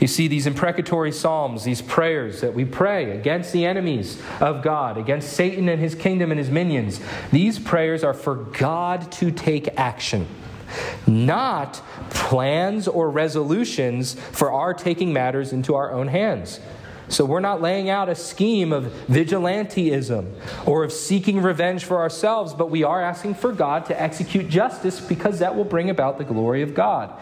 You 0.00 0.06
see 0.06 0.26
these 0.26 0.46
imprecatory 0.46 1.12
psalms, 1.12 1.64
these 1.64 1.82
prayers 1.82 2.40
that 2.40 2.54
we 2.54 2.64
pray 2.64 3.10
against 3.10 3.52
the 3.52 3.66
enemies 3.66 4.20
of 4.40 4.62
God, 4.62 4.96
against 4.96 5.34
Satan 5.34 5.68
and 5.68 5.80
his 5.80 5.94
kingdom 5.94 6.32
and 6.32 6.38
his 6.38 6.50
minions. 6.50 7.00
These 7.30 7.58
prayers 7.58 8.02
are 8.02 8.14
for 8.14 8.34
God 8.34 9.12
to 9.12 9.30
take 9.30 9.68
action, 9.78 10.26
not 11.06 11.82
plans 12.08 12.88
or 12.88 13.10
resolutions 13.10 14.14
for 14.14 14.50
our 14.50 14.72
taking 14.72 15.12
matters 15.12 15.52
into 15.52 15.74
our 15.74 15.92
own 15.92 16.08
hands. 16.08 16.60
So 17.10 17.24
we're 17.24 17.40
not 17.40 17.60
laying 17.60 17.90
out 17.90 18.08
a 18.08 18.14
scheme 18.14 18.72
of 18.72 18.84
vigilanteism 19.08 20.32
or 20.64 20.84
of 20.84 20.92
seeking 20.92 21.42
revenge 21.42 21.84
for 21.84 21.98
ourselves, 21.98 22.54
but 22.54 22.70
we 22.70 22.84
are 22.84 23.02
asking 23.02 23.34
for 23.34 23.52
God 23.52 23.86
to 23.86 24.00
execute 24.00 24.48
justice 24.48 25.00
because 25.00 25.40
that 25.40 25.56
will 25.56 25.64
bring 25.64 25.90
about 25.90 26.18
the 26.18 26.24
glory 26.24 26.62
of 26.62 26.72
God. 26.72 27.12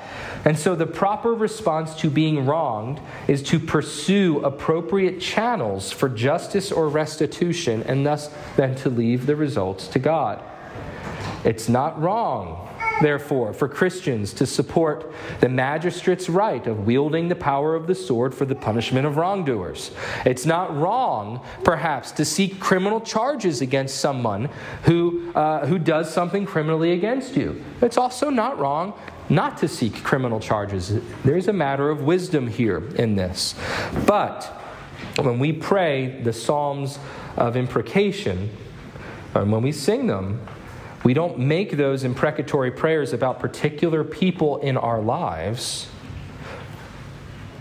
And 0.45 0.59
so 0.59 0.75
the 0.75 0.87
proper 0.87 1.33
response 1.33 1.95
to 1.97 2.11
being 2.11 2.45
wronged 2.45 3.01
is 3.27 3.43
to 3.45 3.59
pursue 3.59 4.41
appropriate 4.41 5.21
channels 5.21 5.91
for 5.91 6.11
justice 6.11 6.71
or 6.71 6.91
restitution 6.91 7.83
and 7.85 8.05
thus 8.05 8.31
then 8.57 8.75
to 8.77 8.91
leave 8.91 9.25
the 9.25 9.37
results 9.37 9.89
to 9.89 9.99
God. 9.99 10.43
It's 11.45 11.69
not 11.69 11.99
wrong 11.99 12.69
therefore, 13.01 13.53
for 13.53 13.69
Christians 13.69 14.33
to 14.35 14.47
support 14.47 15.13
the 15.41 15.49
magistrate's 15.49 16.29
right 16.29 16.67
of 16.67 16.87
wielding 16.87 17.29
the 17.29 17.37
power 17.37 17.75
of 17.75 17.87
the 17.87 17.95
sword 17.95 18.35
for 18.35 18.45
the 18.45 18.55
punishment 18.55 19.07
of 19.07 19.17
wrongdoers. 19.17 19.91
It's 20.25 20.47
not 20.47 20.77
wrong, 20.77 21.45
perhaps, 21.65 22.13
to 22.13 22.25
seek 22.25 22.61
criminal 22.61 23.01
charges 23.01 23.61
against 23.61 23.97
someone 23.97 24.49
who, 24.85 25.33
uh, 25.35 25.67
who 25.67 25.79
does 25.79 26.13
something 26.13 26.47
criminally 26.47 26.93
against 26.93 27.37
you. 27.37 27.63
It's 27.81 27.97
also 27.97 28.31
not 28.31 28.59
wrong 28.59 28.95
not 29.31 29.59
to 29.59 29.69
seek 29.69 30.03
criminal 30.03 30.41
charges. 30.41 30.99
There's 31.25 31.49
a 31.49 31.53
matter 31.53 31.91
of 31.91 32.03
wisdom 32.03 32.47
here 32.47 32.83
in 32.97 33.15
this. 33.15 33.55
But 34.07 34.45
when 35.19 35.39
we 35.39 35.53
pray 35.53 36.21
the 36.23 36.33
Psalms 36.33 36.99
of 37.37 37.57
imprecation, 37.57 38.51
and 39.35 39.53
when 39.53 39.63
we 39.63 39.73
sing 39.73 40.07
them, 40.07 40.41
we 41.09 41.15
don't 41.15 41.39
make 41.39 41.79
those 41.79 42.05
imprecatory 42.05 42.71
prayers 42.71 43.15
about 43.15 43.41
particular 43.41 44.05
people 44.05 44.59
in 44.59 44.77
our 44.77 45.01
lives. 45.01 45.89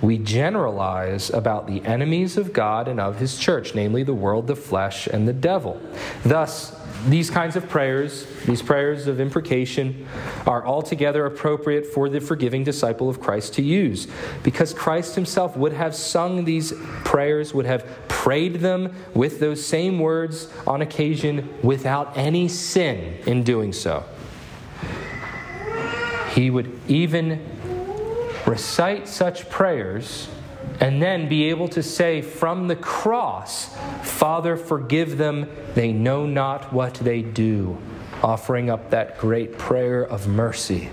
We 0.01 0.17
generalize 0.17 1.29
about 1.29 1.65
the 1.65 1.81
enemies 1.85 2.35
of 2.35 2.51
God 2.51 2.89
and 2.89 2.99
of 2.99 3.19
his 3.19 3.37
church, 3.37 3.73
namely 3.73 4.03
the 4.03 4.13
world, 4.13 4.47
the 4.47 4.55
flesh, 4.57 5.07
and 5.07 5.25
the 5.25 5.31
devil. 5.31 5.81
Thus, 6.25 6.76
these 7.07 7.29
kinds 7.29 7.55
of 7.55 7.69
prayers, 7.69 8.25
these 8.45 8.61
prayers 8.61 9.07
of 9.07 9.19
imprecation, 9.21 10.05
are 10.45 10.65
altogether 10.65 11.25
appropriate 11.25 11.85
for 11.85 12.09
the 12.09 12.19
forgiving 12.19 12.63
disciple 12.63 13.09
of 13.09 13.21
Christ 13.21 13.53
to 13.55 13.61
use 13.61 14.07
because 14.43 14.73
Christ 14.73 15.15
himself 15.15 15.55
would 15.55 15.73
have 15.73 15.95
sung 15.95 16.43
these 16.43 16.73
prayers, 17.05 17.53
would 17.53 17.65
have 17.65 17.85
prayed 18.07 18.55
them 18.55 18.93
with 19.13 19.39
those 19.39 19.65
same 19.65 19.99
words 19.99 20.51
on 20.65 20.81
occasion 20.81 21.53
without 21.63 22.17
any 22.17 22.47
sin 22.47 23.17
in 23.25 23.43
doing 23.43 23.71
so. 23.71 24.03
He 26.33 26.49
would 26.49 26.77
even 26.87 27.43
recite 28.45 29.07
such 29.07 29.49
prayers 29.49 30.27
and 30.79 31.01
then 31.01 31.27
be 31.27 31.49
able 31.49 31.67
to 31.69 31.81
say 31.81 32.21
from 32.21 32.67
the 32.67 32.75
cross, 32.75 33.75
Father, 34.03 34.55
forgive 34.55 35.17
them, 35.17 35.49
they 35.73 35.91
know 35.91 36.25
not 36.25 36.71
what 36.71 36.93
they 36.95 37.21
do, 37.21 37.77
offering 38.21 38.69
up 38.69 38.91
that 38.91 39.17
great 39.17 39.57
prayer 39.57 40.05
of 40.05 40.27
mercy. 40.27 40.89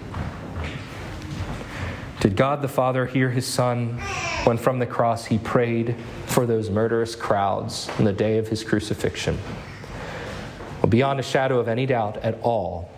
Did 2.21 2.37
God 2.37 2.63
the 2.63 2.69
Father 2.69 3.05
hear 3.05 3.29
his 3.29 3.47
Son 3.47 3.99
when 4.45 4.57
from 4.57 4.79
the 4.79 4.87
cross 4.87 5.27
he 5.27 5.37
prayed 5.37 5.95
for 6.25 6.47
those 6.47 6.71
murderous 6.71 7.15
crowds 7.15 7.91
on 7.99 8.07
the 8.07 8.15
day 8.15 8.39
of 8.39 8.49
his 8.49 8.65
crucifixion? 8.65 9.39
Well, 10.81 10.89
beyond 10.89 11.21
a 11.21 11.23
shadow 11.23 11.59
of 11.59 11.69
any 11.69 11.85
doubt 11.85 12.17
at 12.19 12.41
all, 12.41 12.91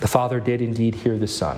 the 0.00 0.08
Father 0.08 0.40
did 0.40 0.60
indeed 0.60 0.96
hear 0.96 1.16
the 1.16 1.28
Son. 1.28 1.56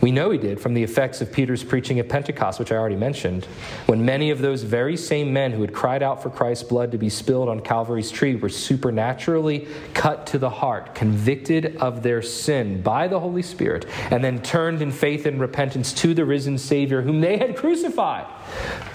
We 0.00 0.12
know 0.12 0.30
he 0.30 0.38
did 0.38 0.60
from 0.60 0.72
the 0.72 0.82
effects 0.82 1.20
of 1.20 1.30
Peter's 1.30 1.62
preaching 1.62 1.98
at 1.98 2.08
Pentecost, 2.08 2.58
which 2.58 2.72
I 2.72 2.76
already 2.76 2.96
mentioned, 2.96 3.44
when 3.86 4.04
many 4.04 4.30
of 4.30 4.38
those 4.38 4.62
very 4.62 4.96
same 4.96 5.32
men 5.32 5.52
who 5.52 5.60
had 5.60 5.74
cried 5.74 6.02
out 6.02 6.22
for 6.22 6.30
Christ's 6.30 6.64
blood 6.64 6.92
to 6.92 6.98
be 6.98 7.10
spilled 7.10 7.48
on 7.50 7.60
Calvary's 7.60 8.10
tree 8.10 8.34
were 8.34 8.48
supernaturally 8.48 9.68
cut 9.92 10.26
to 10.28 10.38
the 10.38 10.48
heart, 10.48 10.94
convicted 10.94 11.76
of 11.76 12.02
their 12.02 12.22
sin 12.22 12.80
by 12.80 13.08
the 13.08 13.20
Holy 13.20 13.42
Spirit, 13.42 13.86
and 14.10 14.24
then 14.24 14.40
turned 14.40 14.80
in 14.80 14.90
faith 14.90 15.26
and 15.26 15.38
repentance 15.40 15.92
to 15.92 16.14
the 16.14 16.24
risen 16.24 16.56
Savior 16.56 17.02
whom 17.02 17.20
they 17.20 17.36
had 17.36 17.56
crucified. 17.56 18.26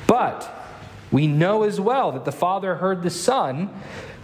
But 0.08 0.64
we 1.16 1.28
know 1.28 1.63
as 1.63 1.80
well 1.80 2.11
that 2.11 2.26
the 2.26 2.32
Father 2.34 2.76
heard 2.76 3.01
the 3.01 3.09
Son 3.09 3.70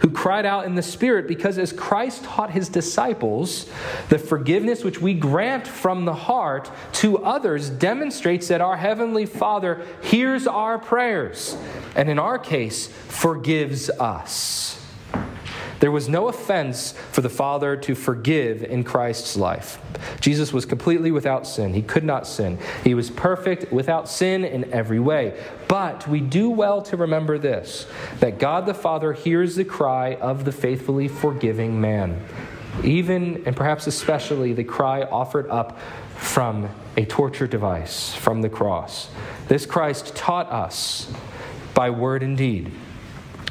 who 0.00 0.10
cried 0.10 0.44
out 0.44 0.66
in 0.66 0.74
the 0.74 0.82
Spirit 0.82 1.26
because 1.26 1.56
as 1.56 1.72
Christ 1.72 2.22
taught 2.22 2.50
his 2.50 2.68
disciples, 2.68 3.66
the 4.10 4.18
forgiveness 4.18 4.84
which 4.84 5.00
we 5.00 5.14
grant 5.14 5.66
from 5.66 6.04
the 6.04 6.12
heart 6.12 6.70
to 6.96 7.16
others 7.24 7.70
demonstrates 7.70 8.48
that 8.48 8.60
our 8.60 8.76
Heavenly 8.76 9.24
Father 9.24 9.86
hears 10.02 10.46
our 10.46 10.78
prayers 10.78 11.56
and, 11.96 12.10
in 12.10 12.18
our 12.18 12.38
case, 12.38 12.88
forgives 12.88 13.88
us. 13.88 14.81
There 15.82 15.90
was 15.90 16.08
no 16.08 16.28
offense 16.28 16.92
for 17.10 17.22
the 17.22 17.28
Father 17.28 17.76
to 17.76 17.96
forgive 17.96 18.62
in 18.62 18.84
Christ's 18.84 19.36
life. 19.36 19.80
Jesus 20.20 20.52
was 20.52 20.64
completely 20.64 21.10
without 21.10 21.44
sin. 21.44 21.74
He 21.74 21.82
could 21.82 22.04
not 22.04 22.24
sin. 22.24 22.60
He 22.84 22.94
was 22.94 23.10
perfect, 23.10 23.72
without 23.72 24.08
sin 24.08 24.44
in 24.44 24.72
every 24.72 25.00
way. 25.00 25.36
But 25.66 26.06
we 26.06 26.20
do 26.20 26.48
well 26.50 26.82
to 26.82 26.96
remember 26.96 27.36
this 27.36 27.88
that 28.20 28.38
God 28.38 28.64
the 28.64 28.74
Father 28.74 29.12
hears 29.12 29.56
the 29.56 29.64
cry 29.64 30.14
of 30.14 30.44
the 30.44 30.52
faithfully 30.52 31.08
forgiving 31.08 31.80
man, 31.80 32.24
even 32.84 33.42
and 33.44 33.56
perhaps 33.56 33.88
especially 33.88 34.52
the 34.52 34.62
cry 34.62 35.02
offered 35.02 35.50
up 35.50 35.80
from 36.14 36.68
a 36.96 37.04
torture 37.06 37.48
device, 37.48 38.14
from 38.14 38.40
the 38.40 38.48
cross. 38.48 39.10
This 39.48 39.66
Christ 39.66 40.14
taught 40.14 40.48
us 40.48 41.12
by 41.74 41.90
word 41.90 42.22
and 42.22 42.38
deed 42.38 42.70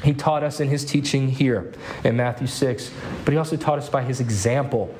he 0.02 0.12
taught 0.14 0.42
us 0.42 0.60
in 0.60 0.68
his 0.68 0.84
teaching 0.84 1.28
here 1.28 1.72
in 2.04 2.16
Matthew 2.16 2.46
6, 2.46 2.90
but 3.24 3.32
he 3.32 3.38
also 3.38 3.56
taught 3.56 3.78
us 3.78 3.88
by 3.88 4.02
his 4.02 4.20
example 4.20 4.94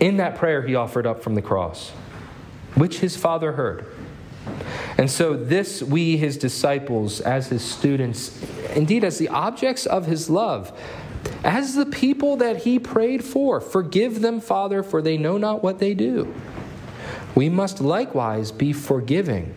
in 0.00 0.16
that 0.16 0.36
prayer 0.36 0.62
he 0.62 0.74
offered 0.74 1.06
up 1.06 1.22
from 1.22 1.34
the 1.34 1.42
cross, 1.42 1.90
which 2.74 3.00
his 3.00 3.16
Father 3.16 3.52
heard. 3.52 3.86
And 4.96 5.10
so, 5.10 5.36
this 5.36 5.82
we, 5.82 6.16
his 6.16 6.36
disciples, 6.36 7.20
as 7.20 7.48
his 7.48 7.62
students, 7.62 8.42
indeed 8.74 9.04
as 9.04 9.18
the 9.18 9.28
objects 9.28 9.86
of 9.86 10.06
his 10.06 10.30
love, 10.30 10.76
as 11.44 11.74
the 11.74 11.86
people 11.86 12.36
that 12.36 12.58
he 12.58 12.78
prayed 12.78 13.22
for, 13.22 13.60
forgive 13.60 14.20
them, 14.22 14.40
Father, 14.40 14.82
for 14.82 15.02
they 15.02 15.18
know 15.18 15.36
not 15.36 15.62
what 15.62 15.78
they 15.78 15.94
do. 15.94 16.34
We 17.34 17.48
must 17.48 17.80
likewise 17.80 18.50
be 18.50 18.72
forgiving 18.72 19.54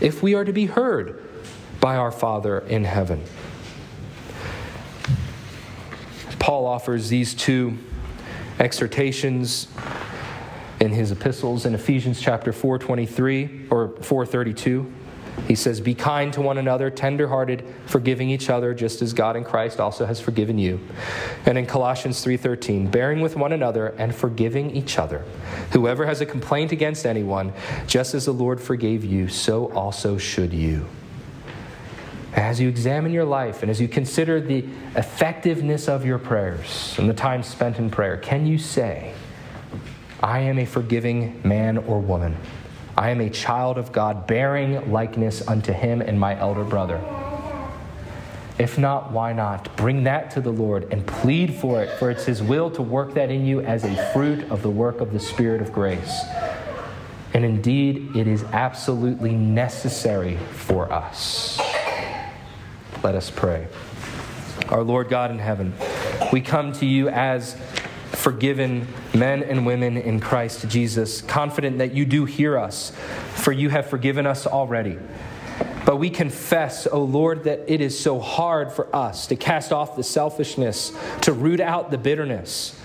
if 0.00 0.22
we 0.22 0.34
are 0.34 0.44
to 0.44 0.52
be 0.52 0.66
heard 0.66 1.22
by 1.80 1.96
our 1.96 2.12
Father 2.12 2.60
in 2.60 2.84
heaven. 2.84 3.22
Paul 6.42 6.66
offers 6.66 7.08
these 7.08 7.34
two 7.34 7.78
exhortations 8.58 9.68
in 10.80 10.90
his 10.90 11.12
epistles 11.12 11.64
in 11.64 11.72
Ephesians 11.72 12.20
chapter 12.20 12.52
4:23 12.52 13.68
or 13.70 13.92
4:32. 14.00 14.86
He 15.46 15.54
says, 15.54 15.80
"Be 15.80 15.94
kind 15.94 16.32
to 16.32 16.42
one 16.42 16.58
another, 16.58 16.90
tenderhearted, 16.90 17.62
forgiving 17.86 18.28
each 18.28 18.50
other, 18.50 18.74
just 18.74 19.02
as 19.02 19.12
God 19.12 19.36
in 19.36 19.44
Christ 19.44 19.78
also 19.78 20.04
has 20.04 20.18
forgiven 20.18 20.58
you." 20.58 20.80
And 21.46 21.56
in 21.56 21.64
Colossians 21.64 22.20
3:13, 22.20 22.88
"Bearing 22.88 23.20
with 23.20 23.36
one 23.36 23.52
another 23.52 23.94
and 23.96 24.12
forgiving 24.12 24.72
each 24.72 24.98
other. 24.98 25.22
Whoever 25.70 26.06
has 26.06 26.20
a 26.20 26.26
complaint 26.26 26.72
against 26.72 27.06
anyone, 27.06 27.52
just 27.86 28.16
as 28.16 28.24
the 28.24 28.32
Lord 28.32 28.60
forgave 28.60 29.04
you, 29.04 29.28
so 29.28 29.66
also 29.76 30.18
should 30.18 30.52
you." 30.52 30.86
As 32.34 32.60
you 32.60 32.68
examine 32.68 33.12
your 33.12 33.24
life 33.24 33.62
and 33.62 33.70
as 33.70 33.80
you 33.80 33.88
consider 33.88 34.40
the 34.40 34.64
effectiveness 34.96 35.88
of 35.88 36.04
your 36.04 36.18
prayers 36.18 36.94
and 36.98 37.08
the 37.08 37.14
time 37.14 37.42
spent 37.42 37.78
in 37.78 37.90
prayer, 37.90 38.16
can 38.16 38.46
you 38.46 38.58
say, 38.58 39.12
I 40.22 40.40
am 40.40 40.58
a 40.58 40.64
forgiving 40.64 41.40
man 41.44 41.78
or 41.78 42.00
woman? 42.00 42.36
I 42.96 43.10
am 43.10 43.20
a 43.20 43.30
child 43.30 43.78
of 43.78 43.92
God, 43.92 44.26
bearing 44.26 44.92
likeness 44.92 45.46
unto 45.46 45.72
him 45.72 46.00
and 46.00 46.18
my 46.18 46.38
elder 46.38 46.64
brother. 46.64 47.00
If 48.58 48.78
not, 48.78 49.12
why 49.12 49.32
not? 49.32 49.76
Bring 49.76 50.04
that 50.04 50.30
to 50.32 50.40
the 50.40 50.52
Lord 50.52 50.92
and 50.92 51.06
plead 51.06 51.54
for 51.54 51.82
it, 51.82 51.98
for 51.98 52.10
it's 52.10 52.24
His 52.24 52.42
will 52.42 52.70
to 52.72 52.82
work 52.82 53.14
that 53.14 53.30
in 53.30 53.46
you 53.46 53.60
as 53.60 53.82
a 53.82 54.12
fruit 54.12 54.44
of 54.50 54.62
the 54.62 54.70
work 54.70 55.00
of 55.00 55.12
the 55.12 55.18
Spirit 55.18 55.62
of 55.62 55.72
grace. 55.72 56.22
And 57.34 57.44
indeed, 57.44 58.14
it 58.14 58.26
is 58.26 58.44
absolutely 58.44 59.32
necessary 59.32 60.36
for 60.52 60.92
us. 60.92 61.58
Let 63.02 63.16
us 63.16 63.30
pray. 63.30 63.66
Our 64.68 64.84
Lord 64.84 65.08
God 65.08 65.32
in 65.32 65.40
heaven, 65.40 65.74
we 66.32 66.40
come 66.40 66.72
to 66.74 66.86
you 66.86 67.08
as 67.08 67.56
forgiven 68.12 68.86
men 69.12 69.42
and 69.42 69.66
women 69.66 69.96
in 69.96 70.20
Christ 70.20 70.68
Jesus, 70.68 71.20
confident 71.20 71.78
that 71.78 71.92
you 71.92 72.04
do 72.04 72.26
hear 72.26 72.56
us, 72.56 72.92
for 73.34 73.50
you 73.50 73.70
have 73.70 73.86
forgiven 73.86 74.24
us 74.24 74.46
already. 74.46 74.98
But 75.84 75.96
we 75.96 76.10
confess, 76.10 76.86
O 76.86 76.90
oh 76.92 77.02
Lord, 77.02 77.44
that 77.44 77.64
it 77.66 77.80
is 77.80 77.98
so 77.98 78.20
hard 78.20 78.70
for 78.70 78.94
us 78.94 79.26
to 79.26 79.36
cast 79.36 79.72
off 79.72 79.96
the 79.96 80.04
selfishness, 80.04 80.92
to 81.22 81.32
root 81.32 81.58
out 81.58 81.90
the 81.90 81.98
bitterness, 81.98 82.80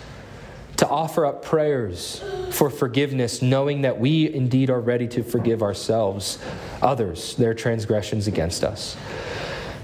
to 0.78 0.88
offer 0.88 1.28
up 1.28 1.45
prayers 1.45 2.24
for 2.51 2.72
forgiveness, 2.72 3.43
knowing 3.43 3.84
that 3.84 3.99
we 3.99 4.34
indeed 4.34 4.72
are 4.72 4.82
ready 4.82 5.07
to 5.09 5.22
forgive 5.22 5.61
ourselves, 5.61 6.39
others, 6.82 7.36
their 7.36 7.53
transgressions 7.53 8.26
against 8.26 8.63
us. 8.63 8.97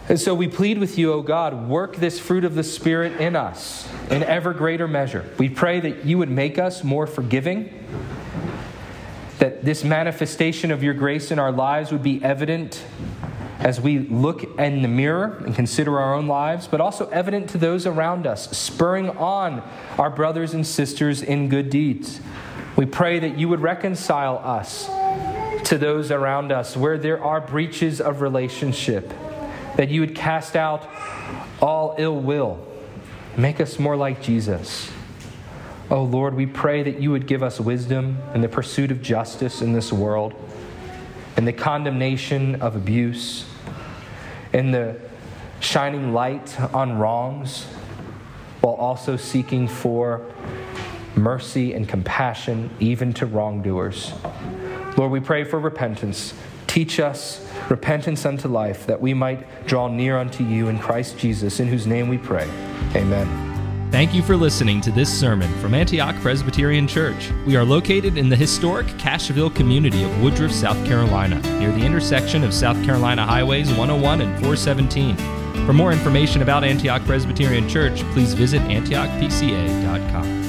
And 0.09 0.19
so 0.19 0.35
we 0.35 0.49
plead 0.49 0.79
with 0.79 0.97
you, 0.97 1.13
O 1.13 1.21
God, 1.21 1.69
work 1.69 1.95
this 1.95 2.19
fruit 2.19 2.43
of 2.43 2.55
the 2.55 2.63
Spirit 2.63 3.21
in 3.21 3.37
us 3.37 3.87
in 4.09 4.21
ever 4.23 4.53
greater 4.53 4.87
measure. 4.87 5.29
We 5.37 5.47
pray 5.47 5.79
that 5.79 6.05
you 6.05 6.17
would 6.17 6.29
make 6.29 6.59
us 6.59 6.83
more 6.83 7.07
forgiving, 7.07 7.71
that 9.39 9.63
this 9.63 9.85
manifestation 9.85 10.71
of 10.71 10.83
your 10.83 10.93
grace 10.93 11.31
in 11.31 11.39
our 11.39 11.53
lives 11.53 11.93
would 11.93 12.03
be 12.03 12.21
evident 12.21 12.83
as 13.59 13.79
we 13.79 13.99
look 13.99 14.43
in 14.59 14.81
the 14.81 14.89
mirror 14.89 15.41
and 15.45 15.55
consider 15.55 15.97
our 15.97 16.13
own 16.13 16.27
lives, 16.27 16.67
but 16.67 16.81
also 16.81 17.07
evident 17.09 17.49
to 17.51 17.57
those 17.57 17.85
around 17.85 18.27
us, 18.27 18.55
spurring 18.57 19.09
on 19.11 19.63
our 19.97 20.09
brothers 20.09 20.53
and 20.53 20.67
sisters 20.67 21.21
in 21.21 21.47
good 21.47 21.69
deeds. 21.69 22.19
We 22.75 22.85
pray 22.85 23.19
that 23.19 23.39
you 23.39 23.47
would 23.47 23.61
reconcile 23.61 24.37
us 24.39 24.87
to 25.69 25.77
those 25.77 26.11
around 26.11 26.51
us 26.51 26.75
where 26.75 26.97
there 26.97 27.23
are 27.23 27.39
breaches 27.39 28.01
of 28.01 28.19
relationship 28.19 29.13
that 29.75 29.89
you 29.89 30.01
would 30.01 30.15
cast 30.15 30.55
out 30.55 30.87
all 31.61 31.95
ill 31.97 32.19
will, 32.19 32.65
make 33.37 33.59
us 33.59 33.79
more 33.79 33.95
like 33.95 34.21
Jesus. 34.21 34.91
Oh 35.89 36.03
Lord, 36.03 36.35
we 36.35 36.45
pray 36.45 36.83
that 36.83 36.99
you 36.99 37.11
would 37.11 37.27
give 37.27 37.43
us 37.43 37.59
wisdom 37.59 38.17
in 38.33 38.41
the 38.41 38.49
pursuit 38.49 38.91
of 38.91 39.01
justice 39.01 39.61
in 39.61 39.73
this 39.73 39.91
world, 39.91 40.33
in 41.37 41.45
the 41.45 41.53
condemnation 41.53 42.61
of 42.61 42.75
abuse, 42.75 43.45
in 44.53 44.71
the 44.71 44.99
shining 45.59 46.13
light 46.13 46.59
on 46.73 46.97
wrongs, 46.97 47.65
while 48.61 48.75
also 48.75 49.17
seeking 49.17 49.67
for 49.67 50.25
mercy 51.15 51.73
and 51.73 51.87
compassion 51.87 52.69
even 52.79 53.13
to 53.13 53.25
wrongdoers. 53.25 54.13
Lord, 54.97 55.11
we 55.11 55.19
pray 55.19 55.43
for 55.43 55.59
repentance 55.59 56.33
Teach 56.73 56.99
us 56.99 57.47
repentance 57.69 58.25
unto 58.25 58.47
life, 58.47 58.85
that 58.87 59.01
we 59.01 59.13
might 59.13 59.65
draw 59.65 59.87
near 59.87 60.17
unto 60.17 60.43
you 60.43 60.67
in 60.67 60.79
Christ 60.79 61.17
Jesus, 61.17 61.59
in 61.59 61.67
whose 61.67 61.87
name 61.87 62.07
we 62.07 62.17
pray. 62.17 62.49
Amen. 62.95 63.53
Thank 63.93 64.15
you 64.15 64.23
for 64.23 64.35
listening 64.35 64.81
to 64.81 64.91
this 64.91 65.07
sermon 65.07 65.53
from 65.59 65.75
Antioch 65.75 66.15
Presbyterian 66.15 66.87
Church. 66.87 67.29
We 67.45 67.55
are 67.55 67.63
located 67.63 68.17
in 68.17 68.27
the 68.27 68.35
historic 68.35 68.87
Cashville 68.97 69.55
community 69.55 70.03
of 70.03 70.23
Woodruff, 70.23 70.51
South 70.51 70.83
Carolina, 70.87 71.39
near 71.59 71.71
the 71.71 71.85
intersection 71.85 72.43
of 72.43 72.55
South 72.55 72.83
Carolina 72.83 73.23
Highways 73.23 73.69
101 73.69 74.21
and 74.21 74.31
417. 74.39 75.15
For 75.67 75.73
more 75.73 75.91
information 75.91 76.41
about 76.41 76.63
Antioch 76.63 77.03
Presbyterian 77.03 77.69
Church, 77.69 78.01
please 78.13 78.33
visit 78.33 78.61
antiochpca.com. 78.63 80.42